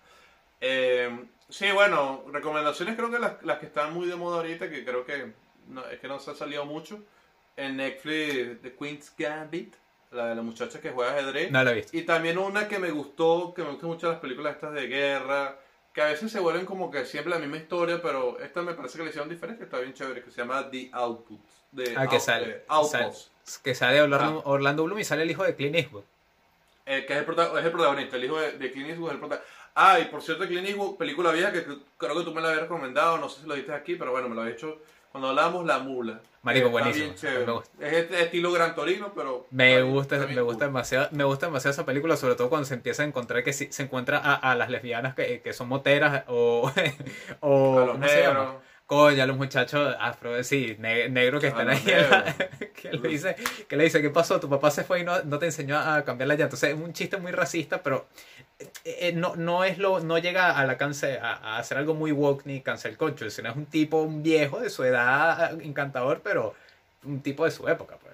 [0.61, 4.83] Eh, sí, bueno, recomendaciones creo que las, las que están muy de moda ahorita, que
[4.85, 5.33] creo que
[5.69, 6.99] no, es que no se ha salido mucho.
[7.57, 9.73] En Netflix, The Queen's Gambit,
[10.11, 11.51] la de la muchacha que juega ajedrez.
[11.51, 11.95] No lo he visto.
[11.97, 15.57] Y también una que me gustó, que me gustan mucho las películas estas de guerra,
[15.93, 18.97] que a veces se vuelven como que siempre la misma historia, pero esta me parece
[18.97, 21.39] que le hicieron diferente, está bien chévere, que se llama The Output.
[21.71, 22.63] De Ah, que sale.
[22.89, 23.11] sale-
[23.63, 24.49] que sale Orlando, Ah.
[24.49, 26.03] Orlando Bloom y sale el hijo de Clint Eastwood.
[26.85, 29.19] Eh, que es el, es el protagonista, el hijo de, de Clint Eastwood es el
[29.19, 29.53] protagonista.
[29.75, 32.47] Ah, y por cierto, Clint Eastwood, película vieja que cre- creo que tú me la
[32.49, 34.79] habías recomendado, no sé si lo diste aquí, pero bueno, me lo has hecho
[35.15, 36.19] cuando hablábamos La Mula.
[36.41, 37.05] Marico, Está buenísimo.
[37.05, 37.45] bien chévere.
[37.45, 37.87] Me gusta.
[37.87, 39.47] Es este estilo Gran Torino, pero...
[39.49, 40.57] Me gusta, me gusta cool.
[40.73, 43.71] demasiado, me gusta demasiado esa película, sobre todo cuando se empieza a encontrar que si-
[43.71, 46.69] se encuentra a, a las lesbianas que, que son moteras o,
[47.39, 48.55] o A los ¿cómo se llama?
[48.87, 51.83] Coño, a los muchachos afro, sí, ne- negros que están los ahí.
[51.91, 52.35] en la- negros.
[52.81, 53.35] que le dice,
[53.67, 54.39] que le dice, ¿qué pasó?
[54.39, 56.55] Tu papá se fue y no, no te enseñó a cambiar la llanta.
[56.55, 58.05] Entonces es un chiste muy racista, pero
[58.59, 61.95] eh, eh, no, no es lo, no llega a la cance, a, a hacer algo
[61.95, 66.21] muy woke ni cancel culture, sino es un tipo, un viejo de su edad encantador,
[66.23, 66.53] pero
[67.05, 68.13] un tipo de su época, pues.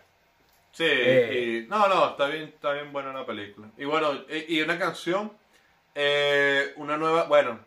[0.71, 1.63] Sí, Eh.
[1.65, 3.67] y- no, no, está bien, está bien buena la película.
[3.77, 5.33] Y bueno, y, y una canción,
[5.95, 7.59] eh, una nueva, bueno,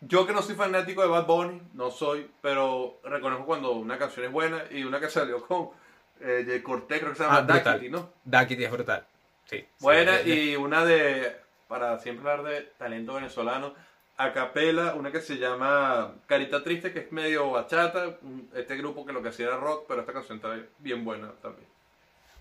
[0.00, 4.26] yo que no soy fanático de Bad Bunny, no soy, pero reconozco cuando una canción
[4.26, 5.70] es buena y una que salió con
[6.20, 7.42] eh, Jay Cortés, creo que se llama Ah.
[7.42, 8.10] Daquiti, ¿no?
[8.24, 9.04] Duckity es brutal.
[9.46, 9.64] Sí.
[9.80, 11.36] Buena sí, y una de,
[11.68, 13.74] para siempre hablar de talento venezolano,
[14.16, 18.18] a capela, una que se llama Carita Triste, que es medio bachata,
[18.54, 21.66] este grupo que lo que hacía era rock, pero esta canción está bien buena también.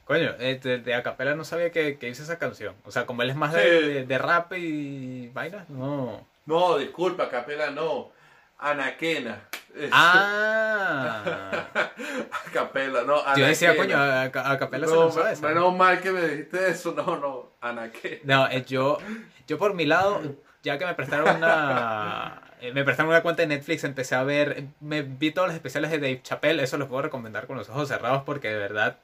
[0.06, 2.76] Coño, eh, de, de Acapella no sabía que, que hice esa canción.
[2.84, 6.26] O sea, como él es más de, de- de rap y vainas, no.
[6.50, 8.12] No, disculpa, Capela no.
[8.58, 9.42] Anaquena.
[9.92, 11.68] Ah.
[12.52, 13.22] Capela, no.
[13.36, 13.94] Yo decía, Anaquena.
[13.96, 15.48] coño, a, a Acapella se No, lanzó me- esa.
[15.48, 16.94] menos mal que me dijiste eso.
[16.98, 17.52] No, no.
[17.62, 18.20] Anaquena.
[18.24, 18.98] No, eh, yo,
[19.48, 20.22] yo por mi lado,
[20.64, 24.64] ya que me prestaron una, eh, me prestaron una cuenta de Netflix, empecé a ver,
[24.80, 27.88] me vi todos los especiales de Dave Chappelle, eso los puedo recomendar con los ojos
[27.88, 28.98] cerrados porque de verdad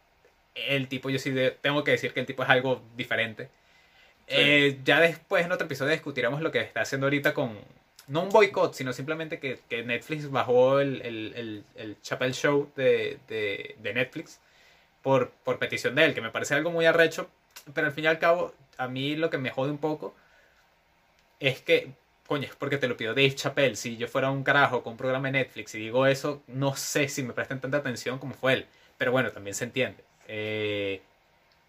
[0.55, 3.49] el tipo, yo sí de- tengo que decir que el tipo es algo diferente.
[4.27, 7.57] Eh, ya después en otro episodio discutiremos lo que está haciendo ahorita con,
[8.07, 11.97] no un boicot, sino simplemente que, que Netflix bajó el, el, el,
[12.33, 14.39] Show de, de, Netflix
[15.01, 17.29] por, por petición de él, que me parece algo muy arrecho,
[17.73, 20.15] pero al fin y al cabo, a mí lo que me jode un poco
[21.39, 21.89] es que,
[22.27, 23.75] coño, es porque te lo pidió Dave Chappelle.
[23.75, 27.07] Si yo fuera un carajo con un programa de Netflix y digo eso, no sé
[27.07, 28.65] si me presten tanta atención como fue él.
[28.97, 30.03] Pero bueno, también se entiende.
[30.27, 31.01] Eh,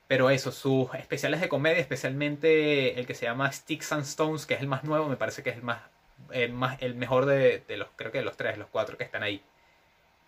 [0.08, 4.54] pero eso, sus especiales de comedia, especialmente el que se llama Sticks and Stones, que
[4.54, 5.80] es el más nuevo, me parece que es el más,
[6.30, 9.04] el más, el mejor de, de los, creo que de los tres, los cuatro que
[9.04, 9.42] están ahí.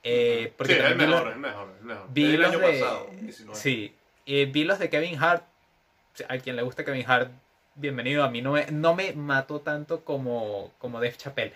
[0.03, 2.07] Eh, porque sí, es el mejor, los- es el mejor, es el mejor.
[2.11, 3.59] vi el año de- pasado, 19.
[3.59, 3.95] Sí,
[4.27, 5.45] eh, vi los de Kevin Hart.
[6.29, 7.31] A quien le gusta Kevin Hart,
[7.77, 8.25] bienvenido.
[8.25, 11.53] A mí no me, no me mató tanto como, como Dave Chappelle.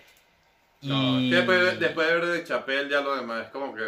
[0.83, 1.31] No, Y...
[1.31, 3.83] que después, después de ver de Chapel ya lo demás es como que...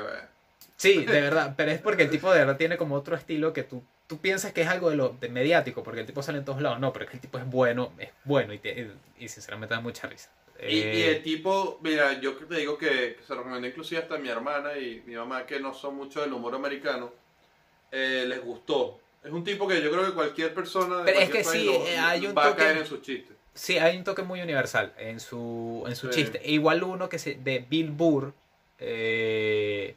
[0.77, 3.63] Sí, de verdad, pero es porque el tipo de verdad tiene como otro estilo que
[3.65, 6.45] tú, tú piensas que es algo de lo de mediático, porque el tipo sale en
[6.45, 6.79] todos lados.
[6.81, 9.81] No, pero es que el tipo es bueno, es bueno y, te- y sinceramente da
[9.81, 10.31] mucha risa.
[10.61, 13.69] Y, Eh, y el tipo, mira, yo que te digo que, que se lo recomendé
[13.69, 17.13] inclusive hasta a mi hermana y mi mamá que no son mucho del humor americano,
[17.91, 18.99] eh, les gustó.
[19.25, 21.63] Es un tipo que yo creo que cualquier persona de Pero es cualquier que país
[21.63, 23.37] sí, lo- eh, hay un va a toque- caer en sus chistes.
[23.55, 26.21] Sí, hay un toque muy universal en su, en su Sí.
[26.23, 26.41] chiste.
[26.45, 28.33] E igual uno que se, de Bill Burr,
[28.81, 29.95] eh,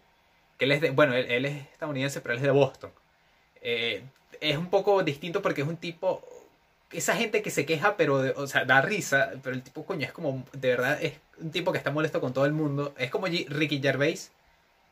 [0.58, 2.91] que él es de, bueno, él, él es estadounidense, pero él es de Boston.
[3.62, 4.03] Eh,
[4.41, 6.24] es un poco distinto porque es un tipo,
[6.91, 10.12] esa gente que se queja, pero, o sea, da risa, pero el tipo, coño, es
[10.12, 12.93] como, de verdad, es un tipo que está molesto con todo el mundo.
[12.97, 14.32] Es como Ricky Gervais,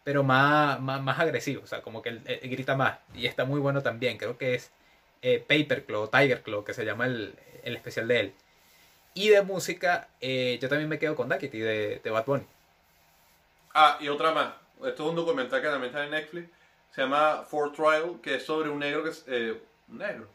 [0.03, 2.99] pero más, más, más agresivo, o sea, como que él, él grita más.
[3.13, 4.71] Y está muy bueno también, creo que es
[5.21, 8.33] eh, Paper Claw, Tiger Claw, que se llama el, el especial de él.
[9.13, 12.45] Y de música, eh, yo también me quedo con Duckity de, de Bad Bunny.
[13.73, 14.53] Ah, y otra más.
[14.85, 16.49] Esto es un documental que también está en Netflix.
[16.95, 20.29] Se llama For Trial, que es sobre un negro que eh, negro.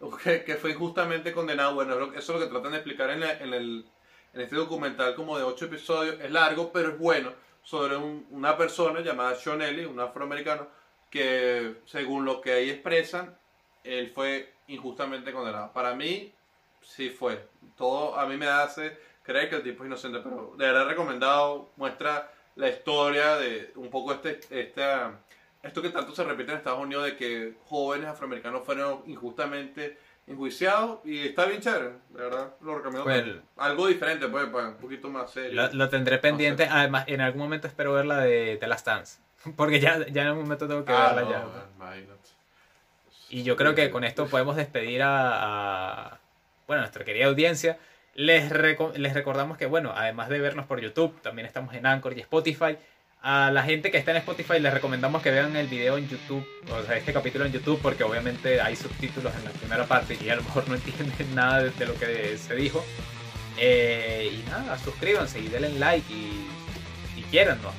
[0.24, 1.74] Que, que fue injustamente condenado.
[1.74, 3.84] Bueno, eso es lo que tratan de explicar en, la- en el,
[4.32, 6.18] en este documental, como de ocho episodios.
[6.20, 7.32] Es largo, pero es bueno.
[7.62, 10.66] Sobre un- una persona llamada Sean Ellis, un afroamericano,
[11.10, 13.36] que según lo que ahí expresan,
[13.84, 15.70] él fue injustamente condenado.
[15.72, 16.32] Para mí,
[16.80, 17.46] sí fue.
[17.76, 21.70] Todo a mí me hace creer que el tipo es inocente, pero de verdad recomendado,
[21.76, 25.20] muestra la historia de un poco este, esta,
[25.62, 31.00] esto que tanto se repite en Estados Unidos de que jóvenes afroamericanos fueron injustamente enjuiciados
[31.04, 33.04] y está bien chévere, de verdad lo recomiendo.
[33.04, 33.24] Pues.
[33.56, 35.52] Algo diferente, pues, para un poquito más serio.
[35.60, 36.68] Lo, lo tendré pendiente.
[36.70, 39.18] Además, en algún momento espero ver la de The Last Dance.
[39.56, 41.66] Porque ya, ya en algún momento tengo que Ah, verla no, ya.
[41.76, 42.20] imagínate.
[43.28, 46.18] Y yo creo que con esto podemos despedir a, a,
[46.66, 47.78] bueno, a nuestra querida audiencia.
[48.14, 52.16] Les, reco- les recordamos que, bueno, además de vernos por YouTube, también estamos en Anchor
[52.16, 52.76] y Spotify.
[53.22, 56.46] A la gente que está en Spotify les recomendamos que vean el video en YouTube,
[56.72, 60.30] o sea, este capítulo en YouTube, porque obviamente hay subtítulos en la primera parte y
[60.30, 62.82] a lo mejor no entienden nada de, lo que se dijo.
[63.58, 66.46] Eh, y nada, suscríbanse y denle like y,
[67.16, 67.74] y quiérannos.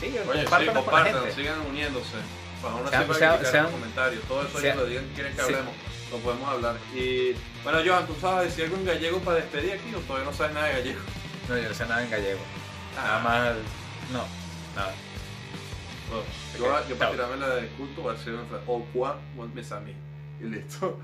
[0.00, 2.16] Sí, Oye, sí, compartan, sigan uniéndose.
[2.62, 4.22] Para uno Sean- siempre sean- comentarios.
[4.24, 5.44] Todo eso ellos lo digan, quieren que sí.
[5.44, 5.74] hablemos.
[6.10, 6.76] Lo podemos hablar.
[6.94, 10.34] Y bueno, Johan, ¿tú sabes decir algo en gallego para despedir aquí o todavía no
[10.34, 11.00] sabes nada de gallego?
[11.50, 12.40] No, yo no sé nada en gallego.
[12.96, 13.20] Nada Ah.
[13.20, 13.54] más.
[14.10, 14.24] No,
[14.74, 14.94] nada.
[16.08, 16.24] Bueno,
[16.58, 18.64] yo, yo para tirarme la de culto voy a hacer una frase.
[18.66, 19.18] O cuá,
[19.54, 19.94] mes a mí.
[20.40, 20.98] Y listo.